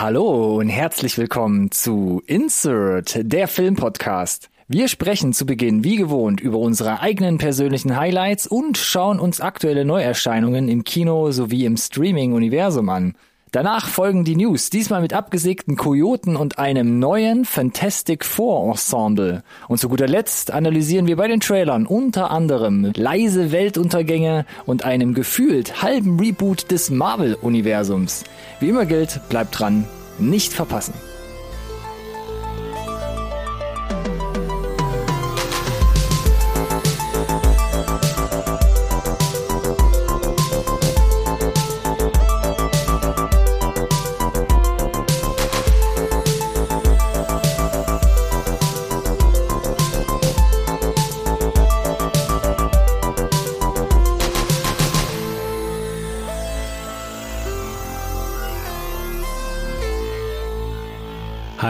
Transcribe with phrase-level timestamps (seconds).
[0.00, 4.48] Hallo und herzlich willkommen zu Insert, der Filmpodcast.
[4.68, 9.84] Wir sprechen zu Beginn wie gewohnt über unsere eigenen persönlichen Highlights und schauen uns aktuelle
[9.84, 13.16] Neuerscheinungen im Kino sowie im Streaming-Universum an.
[13.50, 19.42] Danach folgen die News, diesmal mit abgesägten Kojoten und einem neuen Fantastic Four Ensemble.
[19.68, 25.14] Und zu guter Letzt analysieren wir bei den Trailern unter anderem leise Weltuntergänge und einem
[25.14, 28.24] gefühlt halben Reboot des Marvel-Universums.
[28.60, 29.86] Wie immer gilt, bleibt dran,
[30.18, 30.92] nicht verpassen.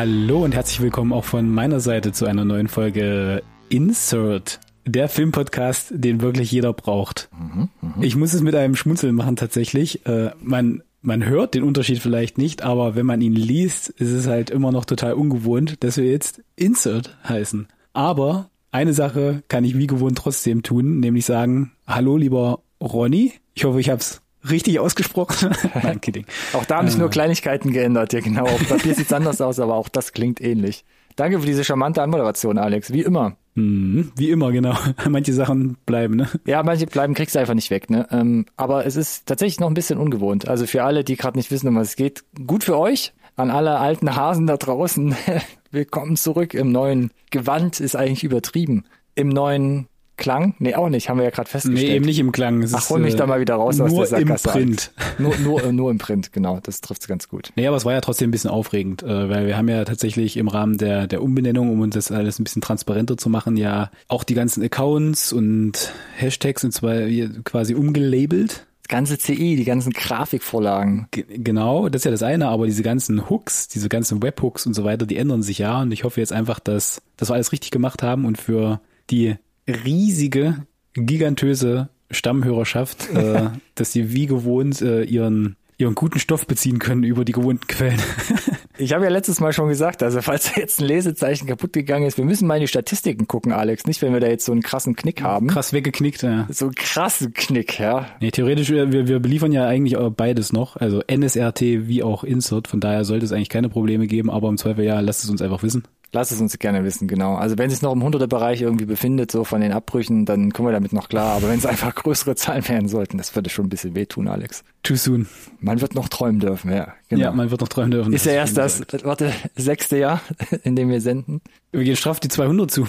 [0.01, 5.89] Hallo und herzlich willkommen auch von meiner Seite zu einer neuen Folge Insert, der Filmpodcast,
[5.93, 7.29] den wirklich jeder braucht.
[7.37, 7.95] Mhm, mh.
[8.03, 10.07] Ich muss es mit einem Schmunzeln machen tatsächlich.
[10.07, 14.29] Äh, man, man hört den Unterschied vielleicht nicht, aber wenn man ihn liest, ist es
[14.29, 17.67] halt immer noch total ungewohnt, dass wir jetzt Insert heißen.
[17.93, 23.33] Aber eine Sache kann ich wie gewohnt trotzdem tun, nämlich sagen, hallo lieber Ronny.
[23.55, 25.55] Ich hoffe, ich habe es richtig ausgesprochen.
[25.83, 26.27] Nein, kidding.
[26.53, 28.13] Auch da haben sich nur Kleinigkeiten geändert.
[28.13, 28.45] Ja, genau.
[28.45, 30.85] Auf Papier sieht's anders aus, aber auch das klingt ähnlich.
[31.17, 32.93] Danke für diese charmante Anmoderation, Alex.
[32.93, 33.37] Wie immer.
[33.59, 34.77] Mhm, wie immer, genau.
[35.09, 36.29] Manche Sachen bleiben, ne?
[36.47, 38.07] Ja, manche bleiben, kriegst du einfach nicht weg, ne?
[38.13, 40.47] Ähm, aber es ist tatsächlich noch ein bisschen ungewohnt.
[40.47, 43.13] Also für alle, die gerade nicht wissen, um was es geht, gut für euch.
[43.35, 45.17] An alle alten Hasen da draußen,
[45.73, 48.85] willkommen zurück im neuen Gewand, ist eigentlich übertrieben.
[49.17, 49.89] Im neuen
[50.19, 50.55] Klang?
[50.59, 51.89] Nee, auch nicht, haben wir ja gerade festgestellt.
[51.89, 52.63] Nee, eben nicht im Klang.
[52.63, 54.49] Es Ach, hol mich äh, da mal wieder raus aus der Sackgasse.
[54.49, 54.93] Nur im Print.
[55.19, 57.51] Nur, nur, nur im Print, genau, das trifft's ganz gut.
[57.57, 60.37] Nee, aber es war ja trotzdem ein bisschen aufregend, äh, weil wir haben ja tatsächlich
[60.37, 63.91] im Rahmen der, der Umbenennung, um uns das alles ein bisschen transparenter zu machen, ja
[64.07, 66.97] auch die ganzen Accounts und Hashtags und zwar
[67.45, 71.09] quasi umgelabelt Das ganze CI, die ganzen Grafikvorlagen.
[71.11, 74.75] G genau, das ist ja das eine, aber diese ganzen Hooks, diese ganzen Webhooks und
[74.75, 77.53] so weiter, die ändern sich ja und ich hoffe jetzt einfach, dass, dass wir alles
[77.53, 79.37] richtig gemacht haben und für die
[79.69, 87.05] riesige, gigantöse Stammhörerschaft, äh, dass sie wie gewohnt äh, ihren ihren guten Stoff beziehen können
[87.05, 88.03] über die gewohnten Quellen.
[88.79, 92.19] ich habe ja letztes Mal schon gesagt, also falls jetzt ein Lesezeichen kaputt gegangen ist,
[92.19, 94.63] wir müssen mal in die Statistiken gucken, Alex, nicht wenn wir da jetzt so einen
[94.63, 95.47] krassen Knick haben.
[95.47, 96.49] Krass weggeknickt, ja.
[96.51, 98.07] So einen krassen Knick, ja.
[98.21, 102.81] Nee, theoretisch, wir, wir beliefern ja eigentlich beides noch, also NSRT wie auch Insert, von
[102.81, 105.63] daher sollte es eigentlich keine Probleme geben, aber im Zweifel ja, lasst es uns einfach
[105.63, 105.85] wissen.
[106.13, 107.35] Lass es uns gerne wissen, genau.
[107.35, 110.53] Also wenn es sich noch im 100er Bereich irgendwie befindet, so von den Abbrüchen, dann
[110.53, 111.37] kommen wir damit noch klar.
[111.37, 114.65] Aber wenn es einfach größere Zahlen werden sollten, das würde schon ein bisschen wehtun, Alex.
[114.83, 115.29] Too soon.
[115.61, 116.95] Man wird noch träumen dürfen, ja.
[117.09, 117.23] Genau.
[117.23, 118.13] Ja, man wird noch träumen dürfen.
[118.15, 120.23] Ist ja erst das, warte, sechste Jahr,
[120.63, 121.43] in dem wir senden.
[121.73, 122.87] Wir gehen straff die 200 zu.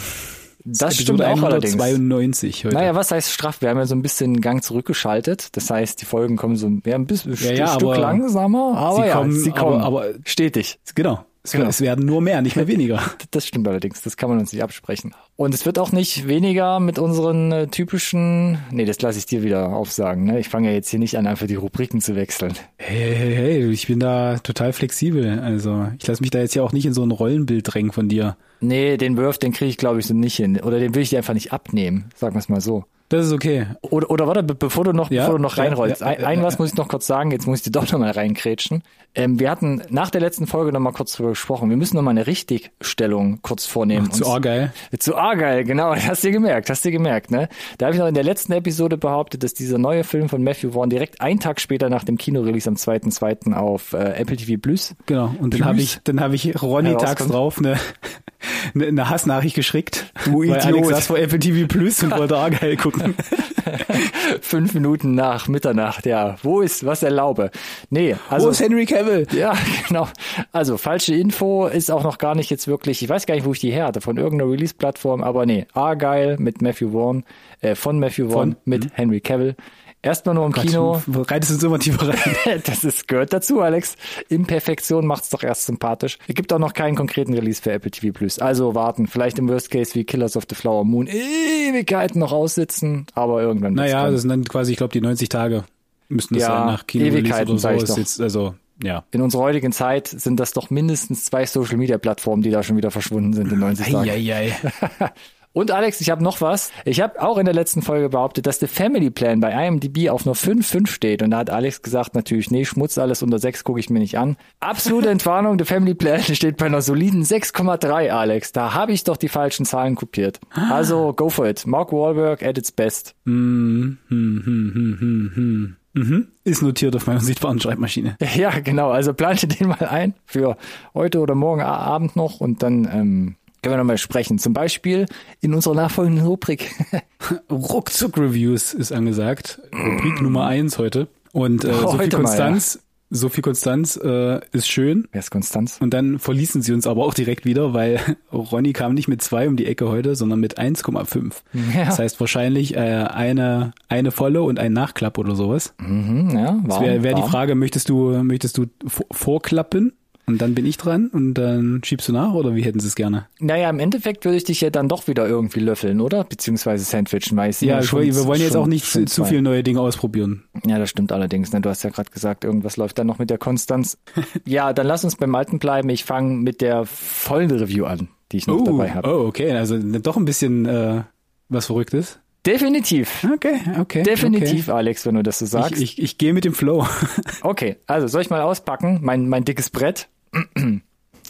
[0.63, 1.73] Das, stimmt auch allerdings.
[1.73, 2.75] 92 heute.
[2.75, 3.61] Naja, was heißt straff?
[3.61, 5.55] Wir haben ja so ein bisschen Gang zurückgeschaltet.
[5.55, 9.07] Das heißt, die Folgen kommen so ja, ein bisschen ja, ja, Stück langsamer, aber sie
[9.07, 10.79] ja, kommen, sie kommen aber, aber stetig.
[10.95, 11.25] Genau.
[11.43, 11.67] Es, genau.
[11.67, 13.01] es werden nur mehr, nicht mehr weniger.
[13.31, 15.13] Das stimmt allerdings, das kann man uns nicht absprechen.
[15.35, 19.43] Und es wird auch nicht weniger mit unseren äh, typischen, nee, das lasse ich dir
[19.43, 20.23] wieder aufsagen.
[20.23, 20.39] Ne?
[20.39, 22.53] Ich fange ja jetzt hier nicht an, einfach die Rubriken zu wechseln.
[22.77, 25.39] Hey, hey, hey, ich bin da total flexibel.
[25.39, 28.09] Also ich lasse mich da jetzt ja auch nicht in so ein Rollenbild drängen von
[28.09, 28.35] dir.
[28.61, 30.59] Nee, den Wurf, den kriege ich glaube ich so nicht hin.
[30.59, 32.85] Oder den will ich dir einfach nicht abnehmen, sagen wir es mal so.
[33.09, 33.65] Das ist okay.
[33.81, 36.01] Oder, oder warte, bevor du noch, ja, bevor du noch reinrollst.
[36.01, 38.11] Ja, ja, ein, was muss ich noch kurz sagen, jetzt muss ich dir doch nochmal
[38.11, 38.83] reinkrätschen.
[39.15, 41.69] Ähm, wir hatten nach der letzten Folge nochmal kurz drüber gesprochen.
[41.71, 44.09] Wir müssen nochmal eine Richtigstellung kurz vornehmen.
[44.11, 44.71] Ach, zu Argyle.
[44.99, 45.95] Zu Argyle, genau.
[45.95, 47.49] Hast du gemerkt, hast du gemerkt, ne?
[47.79, 50.71] Da habe ich noch in der letzten Episode behauptet, dass dieser neue Film von Matthew
[50.71, 53.53] Vaughn direkt einen Tag später nach dem Kinorelease am 2.2.
[53.53, 54.95] auf äh, Apple TV Plus.
[55.07, 55.33] Genau.
[55.39, 57.77] Und dann habe ich, dann habe ich Ronny tags drauf eine,
[58.75, 60.13] eine, eine Hassnachricht geschickt.
[60.25, 60.65] Du Idiot.
[60.65, 62.98] Alex saß vor Apple TV Plus und wollte Argyle gucken.
[64.41, 66.37] Fünf Minuten nach Mitternacht, ja.
[66.43, 67.51] Wo ist, was erlaube?
[67.89, 68.47] Nee, also.
[68.47, 69.27] Wo ist Henry Cavill?
[69.39, 69.53] Ja,
[69.87, 70.07] genau.
[70.51, 73.53] Also, falsche Info ist auch noch gar nicht jetzt wirklich, ich weiß gar nicht, wo
[73.53, 77.23] ich die her hatte, von irgendeiner Release-Plattform, aber nee, Argyle mit Matthew Vaughn,
[77.61, 78.91] äh, von Matthew Vaughn von, mit mh.
[78.95, 79.55] Henry Cavill.
[80.01, 81.01] Erstmal nur im Gott, Kino.
[81.07, 82.61] Du reitest uns immer tiefer rein.
[82.65, 83.95] das ist, gehört dazu, Alex.
[84.29, 86.17] Imperfektion macht's doch erst sympathisch.
[86.27, 88.39] Es gibt auch noch keinen konkreten Release für Apple TV Plus.
[88.39, 89.07] Also warten.
[89.07, 93.73] Vielleicht im Worst Case wie Killers of the Flower Moon Ewigkeiten noch aussitzen, aber irgendwann.
[93.73, 95.65] Naja, das sind dann quasi, ich glaube, die 90 Tage
[96.07, 97.69] müssten das ja, sein nach Kino Ewigkeiten oder so.
[97.69, 99.03] Ist jetzt, also, ja.
[99.11, 102.77] In unserer heutigen Zeit sind das doch mindestens zwei Social Media Plattformen, die da schon
[102.77, 104.09] wieder verschwunden sind in 90 Tagen.
[104.09, 104.53] Ei, ei,
[105.01, 105.11] ei.
[105.59, 106.71] Und Alex, ich habe noch was.
[106.85, 110.23] Ich habe auch in der letzten Folge behauptet, dass der Family Plan bei IMDb auf
[110.23, 111.21] nur 5,5 steht.
[111.21, 114.17] Und da hat Alex gesagt, natürlich, nee, Schmutz alles unter 6 gucke ich mir nicht
[114.17, 114.37] an.
[114.61, 118.53] Absolute Entwarnung, der Family Plan steht bei einer soliden 6,3, Alex.
[118.53, 120.39] Da habe ich doch die falschen Zahlen kopiert.
[120.51, 121.67] Also, go for it.
[121.67, 123.15] Mark Wahlberg at its best.
[123.25, 125.75] Hm, hm, hm, hm, hm, hm.
[125.91, 126.27] Mhm.
[126.45, 128.15] Ist notiert auf meiner sichtbaren Schreibmaschine.
[128.35, 128.91] Ja, genau.
[128.91, 130.55] Also plante den mal ein für
[130.93, 134.39] heute oder morgen Abend noch und dann ähm, können wir nochmal sprechen.
[134.39, 135.05] Zum Beispiel
[135.41, 136.71] in unserer nachfolgenden Rubrik.
[137.51, 139.61] Ruckzuck-Reviews ist angesagt.
[139.73, 141.07] Rubrik Nummer eins heute.
[141.31, 143.17] Und äh, so viel Konstanz, mal, ja.
[143.17, 145.07] so viel Konstanz äh, ist schön.
[145.11, 145.77] Wer ist Konstanz?
[145.79, 147.99] Und dann verließen sie uns aber auch direkt wieder, weil
[148.33, 151.33] Ronny kam nicht mit zwei um die Ecke heute, sondern mit 1,5.
[151.75, 151.85] Ja.
[151.85, 155.75] Das heißt wahrscheinlich äh, eine eine volle und ein Nachklapp oder sowas.
[155.79, 158.65] Mhm, ja, das wäre wär die Frage, möchtest du möchtest du
[159.11, 159.93] vorklappen
[160.29, 162.95] und dann bin ich dran und dann schiebst du nach oder wie hätten sie es
[162.95, 163.25] gerne?
[163.39, 166.23] Naja, im Endeffekt würde ich dich ja dann doch wieder irgendwie löffeln, oder?
[166.23, 167.67] Beziehungsweise sandwichen meistens.
[167.67, 170.43] Ja, schon, wir wollen jetzt auch nicht zu, zu viel neue Dinge ausprobieren.
[170.65, 171.51] Ja, das stimmt allerdings.
[171.51, 171.61] Ne?
[171.61, 173.97] Du hast ja gerade gesagt, irgendwas läuft dann noch mit der Konstanz.
[174.45, 175.89] ja, dann lass uns beim Alten bleiben.
[175.89, 179.09] Ich fange mit der vollen Review an, die ich noch oh, dabei habe.
[179.09, 179.51] Oh, okay.
[179.53, 181.01] Also doch ein bisschen äh,
[181.49, 182.19] was Verrücktes.
[182.45, 183.27] Definitiv.
[183.33, 184.03] Okay, okay.
[184.03, 184.77] Definitiv, okay.
[184.77, 185.73] Alex, wenn du das so sagst.
[185.73, 186.87] Ich, ich, ich gehe mit dem Flow.
[187.41, 188.99] okay, also soll ich mal auspacken?
[189.01, 190.07] Mein, mein dickes Brett.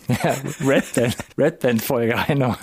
[0.07, 0.35] Ja,
[0.65, 2.57] Red Band, Red Band Folge, einer.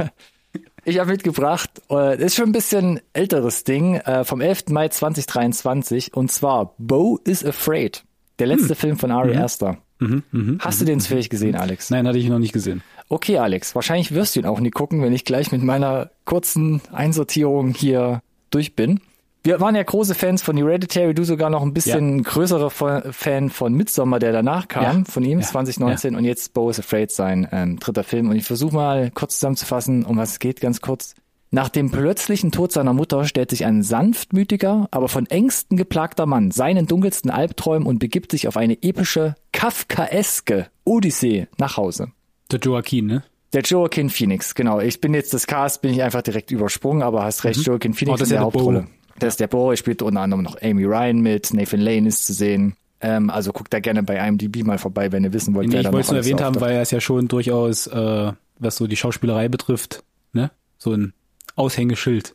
[0.84, 4.64] Ich habe mitgebracht, äh, ist schon ein bisschen älteres Ding, äh, vom 11.
[4.70, 8.04] Mai 2023, und zwar Bo is Afraid,
[8.38, 8.76] der letzte hm.
[8.76, 9.42] Film von Ari mhm.
[9.42, 9.78] Aster.
[9.98, 11.90] Mhm, mh, Hast du den zufällig gesehen, Alex?
[11.90, 12.82] Nein, hatte ich noch nicht gesehen.
[13.08, 16.82] Okay, Alex, wahrscheinlich wirst du ihn auch nie gucken, wenn ich gleich mit meiner kurzen
[16.92, 19.00] Einsortierung hier durch bin.
[19.46, 22.22] Wir waren ja große Fans von Hereditary, du sogar noch ein bisschen ja.
[22.24, 22.68] größerer
[23.12, 25.04] Fan von Midsommar, der danach kam, ja.
[25.08, 25.46] von ihm, ja.
[25.46, 28.28] 2019 und jetzt Bo is Afraid sein ähm, dritter Film.
[28.28, 31.14] Und ich versuche mal kurz zusammenzufassen, um was es geht, ganz kurz.
[31.52, 36.50] Nach dem plötzlichen Tod seiner Mutter stellt sich ein sanftmütiger, aber von Ängsten geplagter Mann
[36.50, 42.08] seinen dunkelsten Albträumen und begibt sich auf eine epische, kafkaeske Odyssee nach Hause.
[42.50, 43.22] Der Joaquin, ne?
[43.52, 44.80] Der Joaquin Phoenix, genau.
[44.80, 47.64] Ich bin jetzt das Cast, bin ich einfach direkt übersprungen, aber hast recht, mhm.
[47.64, 48.80] Joaquin Phoenix oh, in der, der Hauptrolle.
[48.80, 48.95] Bo.
[49.18, 52.32] Das ist der Boy, spielt unter anderem noch Amy Ryan mit, Nathan Lane ist zu
[52.32, 52.76] sehen.
[53.00, 55.80] Ähm, also guckt da gerne bei IMDb mal vorbei, wenn ihr wissen wollt, nee, wer
[55.80, 58.86] Ich wollte es nur erwähnt haben, weil er es ja schon durchaus, äh, was so
[58.86, 60.02] die Schauspielerei betrifft,
[60.32, 60.50] ne?
[60.78, 61.12] So ein
[61.56, 62.34] Aushängeschild.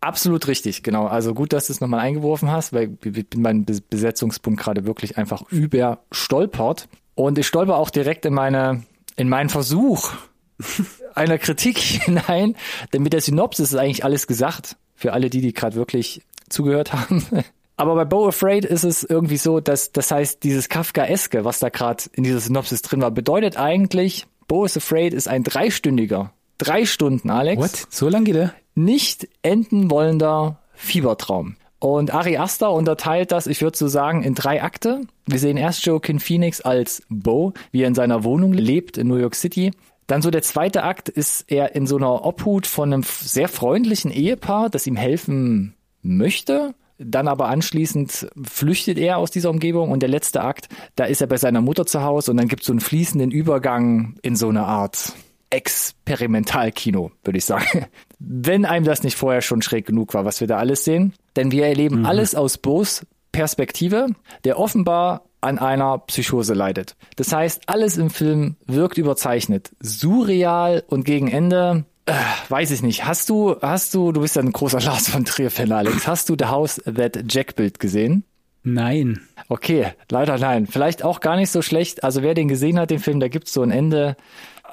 [0.00, 1.06] Absolut richtig, genau.
[1.06, 5.16] Also gut, dass du es nochmal eingeworfen hast, weil ich bin mein Besetzungspunkt gerade wirklich
[5.16, 6.88] einfach überstolpert.
[7.14, 8.82] Und ich stolper auch direkt in meine,
[9.16, 10.12] in meinen Versuch
[11.14, 12.54] einer Kritik hinein,
[12.92, 14.76] denn mit der Synopsis ist eigentlich alles gesagt.
[15.04, 17.26] Für alle die, die gerade wirklich zugehört haben.
[17.76, 21.68] Aber bei Bo Afraid ist es irgendwie so, dass das heißt, dieses Kafkaeske, was da
[21.68, 26.86] gerade in dieser Synopsis drin war, bedeutet eigentlich, Bo is Afraid ist ein dreistündiger, drei
[26.86, 27.60] Stunden, Alex.
[27.60, 27.86] What?
[27.90, 28.54] So lang geht er?
[28.74, 31.56] Nicht enden wollender Fiebertraum.
[31.78, 35.02] Und Ari Aster unterteilt das, ich würde so sagen, in drei Akte.
[35.26, 39.18] Wir sehen erst Joaquin Phoenix als Bo, wie er in seiner Wohnung lebt in New
[39.18, 39.72] York City.
[40.06, 44.10] Dann so der zweite Akt ist er in so einer Obhut von einem sehr freundlichen
[44.10, 46.74] Ehepaar, das ihm helfen möchte.
[46.98, 51.26] Dann aber anschließend flüchtet er aus dieser Umgebung und der letzte Akt, da ist er
[51.26, 54.48] bei seiner Mutter zu Hause und dann gibt es so einen fließenden Übergang in so
[54.48, 55.12] eine Art
[55.50, 57.86] Experimentalkino, würde ich sagen.
[58.18, 61.14] Wenn einem das nicht vorher schon schräg genug war, was wir da alles sehen.
[61.36, 62.06] Denn wir erleben mhm.
[62.06, 64.08] alles aus Bo's Perspektive,
[64.44, 66.96] der offenbar an einer Psychose leidet.
[67.16, 72.12] Das heißt, alles im Film wirkt überzeichnet, surreal und gegen Ende äh,
[72.50, 73.06] weiß ich nicht.
[73.06, 76.06] Hast du, hast du, du bist ja ein großer Lars von Trier-Fan, Alex.
[76.06, 78.24] Hast du The House That Jack Bild gesehen?
[78.62, 79.20] Nein.
[79.48, 80.66] Okay, leider nein.
[80.66, 82.02] Vielleicht auch gar nicht so schlecht.
[82.02, 84.16] Also wer den gesehen hat, den Film, da gibt's so ein Ende,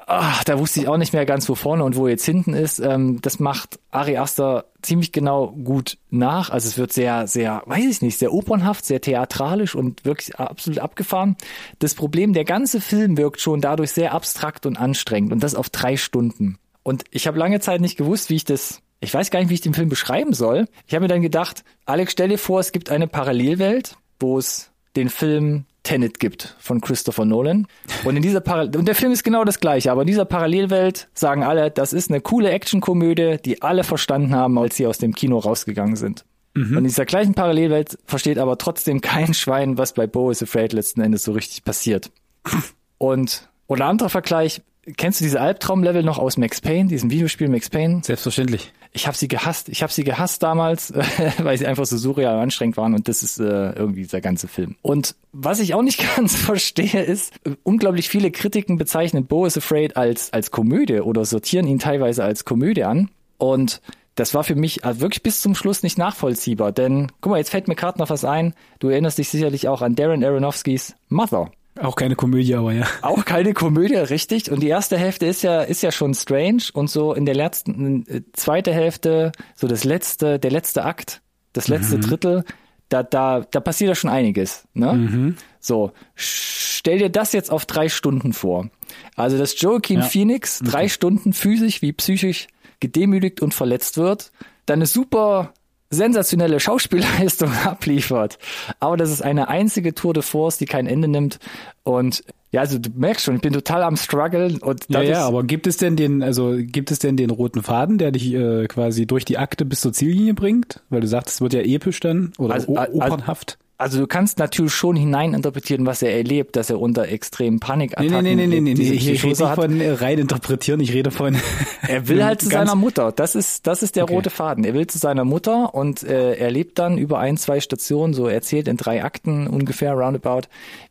[0.06, 2.78] ach, da wusste ich auch nicht mehr ganz, wo vorne und wo jetzt hinten ist.
[2.78, 6.50] Ähm, das macht Ari Aster ziemlich genau gut nach.
[6.50, 10.80] Also es wird sehr, sehr, weiß ich nicht, sehr opernhaft, sehr theatralisch und wirklich absolut
[10.80, 11.36] abgefahren.
[11.78, 15.70] Das Problem, der ganze Film wirkt schon dadurch sehr abstrakt und anstrengend und das auf
[15.70, 16.58] drei Stunden.
[16.82, 19.54] Und ich habe lange Zeit nicht gewusst, wie ich das ich weiß gar nicht, wie
[19.54, 20.68] ich den Film beschreiben soll.
[20.86, 24.70] Ich habe mir dann gedacht, Alex, stell dir vor, es gibt eine Parallelwelt, wo es
[24.94, 27.66] den Film Tenet gibt von Christopher Nolan.
[28.04, 31.08] Und in dieser Parallel und der Film ist genau das gleiche, aber in dieser Parallelwelt
[31.14, 35.14] sagen alle, das ist eine coole Actionkomödie, die alle verstanden haben, als sie aus dem
[35.14, 36.24] Kino rausgegangen sind.
[36.54, 36.72] Mhm.
[36.72, 40.72] Und in dieser gleichen Parallelwelt versteht aber trotzdem kein Schwein, was bei Bo is Afraid
[40.72, 42.10] letzten Endes so richtig passiert.
[42.98, 44.62] Und oder anderer Vergleich,
[44.96, 48.00] Kennst du diese Albtraumlevel noch aus Max Payne, diesem Videospiel Max Payne?
[48.02, 48.72] Selbstverständlich.
[48.92, 49.68] Ich habe sie gehasst.
[49.68, 50.92] Ich habe sie gehasst damals,
[51.38, 54.48] weil sie einfach so surreal und anstrengend waren und das ist äh, irgendwie der ganze
[54.48, 54.74] Film.
[54.82, 59.96] Und was ich auch nicht ganz verstehe, ist, unglaublich viele Kritiken bezeichnen Bo is Afraid
[59.96, 63.08] als, als Komödie oder sortieren ihn teilweise als Komödie an.
[63.38, 63.80] Und
[64.16, 66.72] das war für mich also wirklich bis zum Schluss nicht nachvollziehbar.
[66.72, 68.52] Denn, guck mal, jetzt fällt mir gerade noch was ein.
[68.80, 71.52] Du erinnerst dich sicherlich auch an Darren Aronofskis Mother.
[71.80, 72.86] Auch keine Komödie, aber ja.
[73.00, 74.50] Auch keine Komödie, richtig.
[74.50, 76.64] Und die erste Hälfte ist ja, ist ja schon strange.
[76.74, 81.22] Und so in der letzten, äh, zweite Hälfte, so das letzte, der letzte Akt,
[81.54, 82.02] das letzte mhm.
[82.02, 82.44] Drittel,
[82.90, 84.68] da, da, da passiert ja schon einiges.
[84.74, 84.92] Ne?
[84.92, 85.36] Mhm.
[85.60, 88.68] So, stell dir das jetzt auf drei Stunden vor.
[89.16, 90.04] Also, dass Joaquin ja.
[90.04, 90.88] Phoenix drei okay.
[90.90, 92.48] Stunden physisch wie psychisch
[92.80, 94.30] gedemütigt und verletzt wird,
[94.66, 95.54] dann eine super
[95.92, 98.38] sensationelle Schauspielleistung abliefert.
[98.80, 101.38] Aber das ist eine einzige Tour de Force, die kein Ende nimmt.
[101.84, 105.42] Und ja, also du merkst schon, ich bin total am struggeln und ja, ja, aber
[105.42, 109.06] gibt es denn den, also gibt es denn den roten Faden, der dich äh, quasi
[109.06, 110.82] durch die Akte bis zur Ziellinie bringt?
[110.90, 113.58] Weil du sagst, es wird ja episch dann oder also, opernhaft.
[113.78, 118.34] Also, du kannst natürlich schon hineininterpretieren, was er erlebt, dass er unter extremen Panikattacken Nee,
[118.34, 118.92] nee, nee, nee, nee, nee.
[118.92, 121.36] ich rede nicht von äh, rein interpretieren, ich rede von
[121.88, 123.10] Er will halt zu seiner Mutter.
[123.10, 124.14] Das ist das ist der okay.
[124.14, 124.64] rote Faden.
[124.64, 128.28] Er will zu seiner Mutter und äh, er lebt dann über ein, zwei Stationen, so
[128.28, 130.42] erzählt in drei Akten ungefähr roundabout,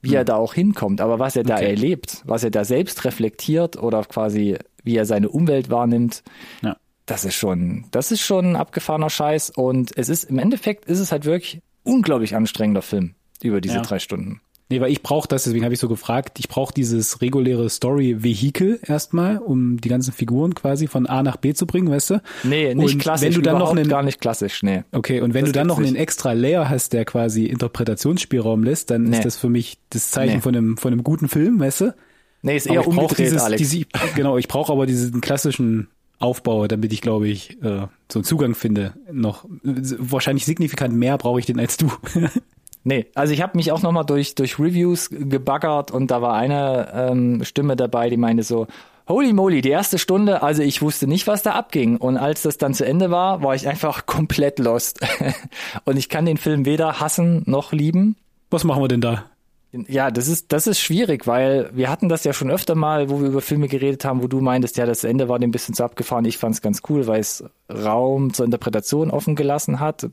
[0.01, 0.17] wie hm.
[0.17, 1.69] er da auch hinkommt, aber was er da okay.
[1.69, 6.23] erlebt, was er da selbst reflektiert oder quasi wie er seine Umwelt wahrnimmt.
[6.61, 6.75] Ja.
[7.05, 10.99] Das ist schon, das ist schon ein abgefahrener Scheiß und es ist im Endeffekt ist
[10.99, 13.81] es halt wirklich unglaublich anstrengender Film über diese ja.
[13.81, 14.41] drei Stunden.
[14.71, 18.79] Nee, weil ich brauche das, deswegen habe ich so gefragt, ich brauche dieses reguläre Story-Vehikel
[18.87, 22.21] erstmal, um die ganzen Figuren quasi von A nach B zu bringen, weißt du?
[22.43, 24.83] Nee, nicht und klassisch, wenn du dann noch einen, gar nicht klassisch, nee.
[24.93, 28.91] Okay, und wenn das du dann noch einen extra Layer hast, der quasi Interpretationsspielraum lässt,
[28.91, 29.17] dann nee.
[29.17, 30.41] ist das für mich das Zeichen nee.
[30.41, 31.95] von einem von einem guten Film, weißt du?
[32.41, 33.61] Nee, ist eher umgedreht, dieses, Alex.
[33.61, 33.85] Diese,
[34.15, 35.89] genau, ich brauche aber diesen klassischen
[36.21, 38.93] aufbaue, damit ich, glaube ich, äh, so einen Zugang finde.
[39.11, 41.91] Noch wahrscheinlich signifikant mehr brauche ich den als du.
[42.83, 46.91] Nee, also ich habe mich auch nochmal durch, durch Reviews gebaggert und da war eine
[46.95, 48.65] ähm, Stimme dabei, die meinte so,
[49.07, 51.97] Holy moly, die erste Stunde, also ich wusste nicht, was da abging.
[51.97, 54.99] Und als das dann zu Ende war, war ich einfach komplett lost.
[55.85, 58.15] und ich kann den Film weder hassen noch lieben.
[58.49, 59.25] Was machen wir denn da?
[59.73, 63.21] Ja, das ist, das ist schwierig, weil wir hatten das ja schon öfter mal, wo
[63.21, 65.73] wir über Filme geredet haben, wo du meintest, ja, das Ende war dem ein bisschen
[65.73, 66.25] zu abgefahren.
[66.25, 70.09] Ich fand es ganz cool, weil es Raum zur Interpretation offen gelassen hat.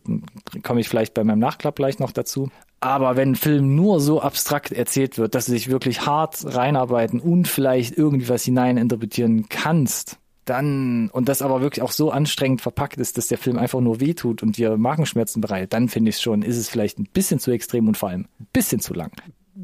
[0.62, 2.50] Komme ich vielleicht bei meinem Nachklapp gleich noch dazu.
[2.79, 7.19] Aber wenn ein Film nur so abstrakt erzählt wird, dass du dich wirklich hart reinarbeiten
[7.19, 12.99] und vielleicht irgendwie was hineininterpretieren kannst, dann, und das aber wirklich auch so anstrengend verpackt
[12.99, 16.43] ist, dass der Film einfach nur wehtut und dir Magenschmerzen bereitet, dann finde ich schon,
[16.43, 19.11] ist es vielleicht ein bisschen zu extrem und vor allem ein bisschen zu lang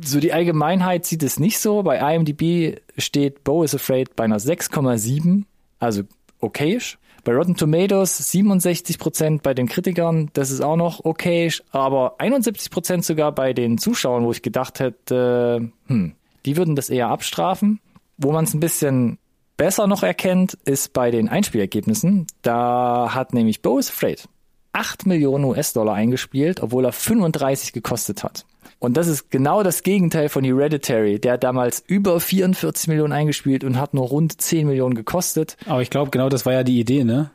[0.02, 1.82] so die Allgemeinheit sieht es nicht so.
[1.82, 5.44] Bei IMDb steht Bo is Afraid bei einer 6,7,
[5.78, 6.02] also
[6.40, 6.98] okayisch.
[7.22, 12.70] Bei Rotten Tomatoes 67 Prozent bei den Kritikern, das ist auch noch okayisch, aber 71
[12.70, 16.12] Prozent sogar bei den Zuschauern, wo ich gedacht hätte, hm,
[16.44, 17.80] die würden das eher abstrafen.
[18.18, 19.18] Wo man es ein bisschen
[19.56, 22.26] besser noch erkennt, ist bei den Einspielergebnissen.
[22.42, 24.28] Da hat nämlich Bo is Afraid
[24.74, 28.44] 8 Millionen US-Dollar eingespielt, obwohl er 35 gekostet hat.
[28.84, 31.18] Und das ist genau das Gegenteil von Hereditary.
[31.18, 35.56] Der hat damals über 44 Millionen eingespielt und hat nur rund 10 Millionen gekostet.
[35.66, 37.30] Aber ich glaube, genau das war ja die Idee, ne?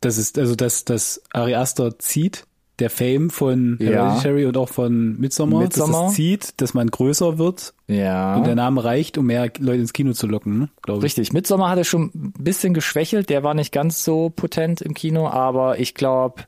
[0.00, 2.44] Das ist, also, dass, dass Ari Aster zieht,
[2.78, 4.48] der Fame von Hereditary ja.
[4.48, 7.74] und auch von Midsommar, Midsommar, dass es zieht, dass man größer wird.
[7.88, 8.36] Ja.
[8.36, 10.68] Und der Name reicht, um mehr Leute ins Kino zu locken, ne?
[10.82, 11.04] glaube ich.
[11.04, 11.32] Richtig.
[11.32, 13.30] Midsommar hat er schon ein bisschen geschwächelt.
[13.30, 16.42] Der war nicht ganz so potent im Kino, aber ich glaube,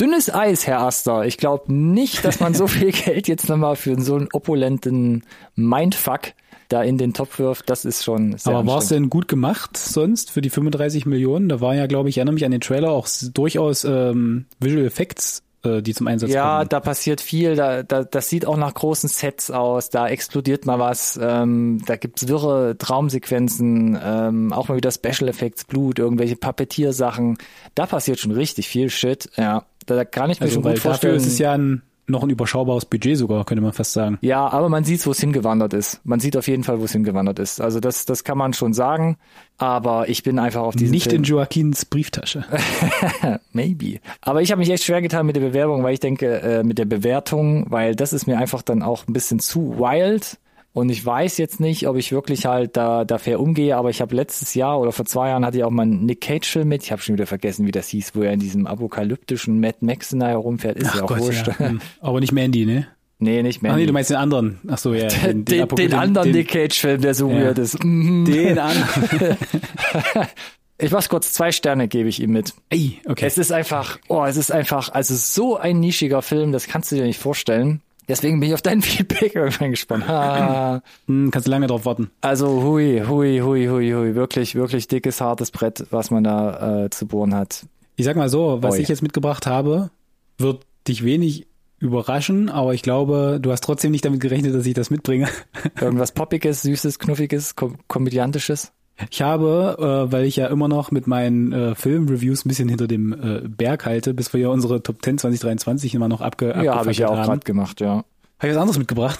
[0.00, 1.26] dünnes Eis, Herr Aster.
[1.26, 5.24] Ich glaube nicht, dass man so viel Geld jetzt nochmal für so einen opulenten
[5.54, 6.32] Mindfuck
[6.68, 7.70] da in den Topf wirft.
[7.70, 11.48] Das ist schon sehr Aber war es denn gut gemacht sonst für die 35 Millionen?
[11.48, 14.84] Da war ja, glaube ich, ich erinnere mich an den Trailer auch durchaus ähm, Visual
[14.84, 16.52] Effects äh, die zum Einsatz ja, kommen.
[16.52, 17.56] Ja, da passiert viel.
[17.56, 19.90] Da, da, das sieht auch nach großen Sets aus.
[19.90, 21.18] Da explodiert mal was.
[21.20, 23.98] Ähm, da gibt's wirre Traumsequenzen.
[24.02, 27.38] Ähm, auch mal wieder Special Effects, Blut, irgendwelche Pappetiersachen.
[27.74, 29.30] Da passiert schon richtig viel Shit.
[29.36, 29.64] Ja,
[29.96, 31.16] da kann ich mir also, schon gut vorstellen.
[31.16, 34.18] Ist es ja ein noch ein überschaubares Budget sogar, könnte man fast sagen.
[34.22, 36.00] Ja, aber man sieht, wo es hingewandert ist.
[36.04, 37.60] Man sieht auf jeden Fall, wo es hingewandert ist.
[37.60, 39.18] Also das, das kann man schon sagen.
[39.58, 41.22] Aber ich bin einfach auf diesen Nicht Film.
[41.22, 42.44] in Joaquins Brieftasche.
[43.52, 44.00] Maybe.
[44.22, 46.78] Aber ich habe mich echt schwer getan mit der Bewerbung, weil ich denke, äh, mit
[46.78, 50.38] der Bewertung, weil das ist mir einfach dann auch ein bisschen zu wild.
[50.78, 54.00] Und ich weiß jetzt nicht, ob ich wirklich halt da, da fair umgehe, aber ich
[54.00, 56.84] habe letztes Jahr oder vor zwei Jahren hatte ich auch mal einen Nick Cage-Film mit.
[56.84, 60.12] Ich habe schon wieder vergessen, wie das hieß, wo er in diesem apokalyptischen Mad Max
[60.12, 60.78] herumfährt.
[60.78, 61.48] Ist Ach ja auch Gott, wurscht.
[61.48, 61.58] Ja.
[61.58, 61.80] Hm.
[62.00, 62.86] Aber nicht Mandy, ne?
[63.18, 63.74] Nee, nicht Mandy.
[63.74, 64.60] Ach nee, du meinst den anderen.
[64.68, 65.08] Ach so, ja.
[65.24, 67.40] Den, den, den, den anderen Nick Cage-Film, der so ja.
[67.40, 67.82] weird ist.
[67.82, 68.24] Mhm.
[68.24, 69.36] Den anderen.
[70.80, 72.54] Ich mach's kurz, zwei Sterne gebe ich ihm mit.
[72.68, 73.26] Ey, okay.
[73.26, 76.96] Es ist einfach, oh, es ist einfach, also so ein nischiger Film, das kannst du
[76.96, 77.82] dir nicht vorstellen.
[78.08, 80.08] Deswegen bin ich auf dein Feedback irgendwann gespannt.
[80.08, 80.82] Ha.
[81.06, 82.10] Hm, kannst du lange drauf warten.
[82.20, 84.14] Also hui, hui, hui, hui, hui.
[84.14, 87.66] Wirklich, wirklich dickes, hartes Brett, was man da äh, zu bohren hat.
[87.96, 88.80] Ich sag mal so, was Oi.
[88.80, 89.90] ich jetzt mitgebracht habe,
[90.38, 91.46] wird dich wenig
[91.80, 95.28] überraschen, aber ich glaube, du hast trotzdem nicht damit gerechnet, dass ich das mitbringe.
[95.80, 98.72] Irgendwas Poppiges, Süßes, Knuffiges, Kom Komödiantisches?
[99.10, 99.76] Ich habe,
[100.08, 103.48] äh, weil ich ja immer noch mit meinen äh, Filmreviews ein bisschen hinter dem äh,
[103.48, 106.98] Berg halte, bis wir ja unsere Top 10 2023 immer noch abge Ja, habe ich
[106.98, 107.88] ja auch gerade gemacht, ja.
[107.96, 108.04] habe
[108.42, 109.18] ich was anderes mitgebracht,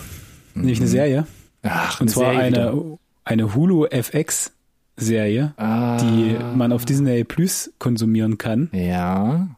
[0.54, 1.26] nämlich eine Serie.
[1.62, 2.98] Ach, Und eine zwar Serie eine, wieder.
[3.24, 4.52] eine Hulu FX
[4.96, 5.96] Serie, Ah.
[5.98, 8.68] die man auf Disney Plus konsumieren kann.
[8.72, 9.48] Ja.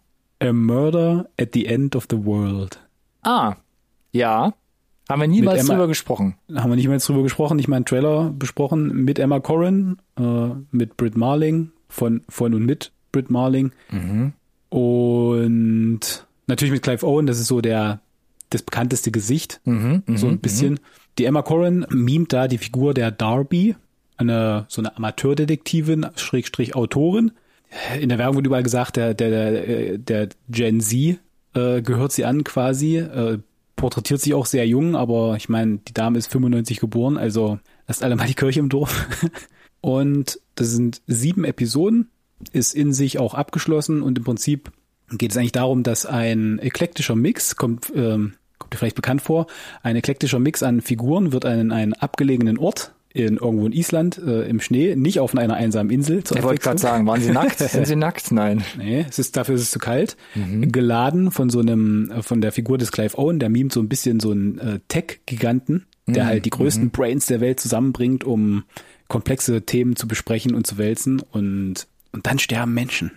[0.43, 2.79] A Murder at the End of the World.
[3.23, 3.55] Ah,
[4.13, 4.53] ja.
[5.11, 6.37] Haben wir niemals Emma- drüber gesprochen.
[6.55, 9.97] Haben wir nicht mal jetzt drüber gesprochen, nicht mal einen Trailer besprochen mit Emma Corrin,
[10.19, 10.23] äh,
[10.71, 13.73] mit Britt Marling, von, von und mit Britt Marling.
[13.91, 14.33] Mhm.
[14.71, 16.01] Und
[16.47, 18.01] natürlich mit Clive Owen, das ist so der,
[18.51, 20.81] das bekannteste Gesicht, Mhm, so ein bisschen.
[21.19, 23.77] Die Emma Corrin mimt da die Figur der Darby,
[24.17, 27.33] eine, so eine Amateurdetektivin, Schrägstrich Autorin.
[28.01, 31.19] In der Werbung wird überall gesagt, der, der, der, der Gen Z
[31.55, 33.39] äh, gehört sie an quasi, äh,
[33.81, 37.59] porträtiert sich auch sehr jung, aber ich meine, die Dame ist 95 geboren, also
[37.89, 39.09] lasst alle mal die Kirche im Dorf.
[39.81, 42.11] Und das sind sieben Episoden,
[42.53, 44.71] ist in sich auch abgeschlossen und im Prinzip
[45.11, 49.47] geht es eigentlich darum, dass ein eklektischer Mix, kommt, ähm, kommt dir vielleicht bekannt vor,
[49.83, 54.49] ein eklektischer Mix an Figuren wird an einen abgelegenen Ort in irgendwo in Island äh,
[54.49, 56.23] im Schnee, nicht auf einer einsamen Insel.
[56.33, 57.59] Ich wollte gerade sagen, waren sie nackt?
[57.59, 58.31] Sind sie nackt?
[58.31, 58.63] Nein.
[58.79, 60.17] Nee, es ist, dafür ist es zu kalt.
[60.63, 64.21] Geladen von so einem, von der Figur des Clive Owen, der mimt so ein bisschen
[64.21, 68.65] so einen äh, Tech-Giganten, der halt die größten Brains der Welt zusammenbringt, um
[69.09, 73.11] komplexe Themen zu besprechen und zu wälzen und, und dann sterben Menschen.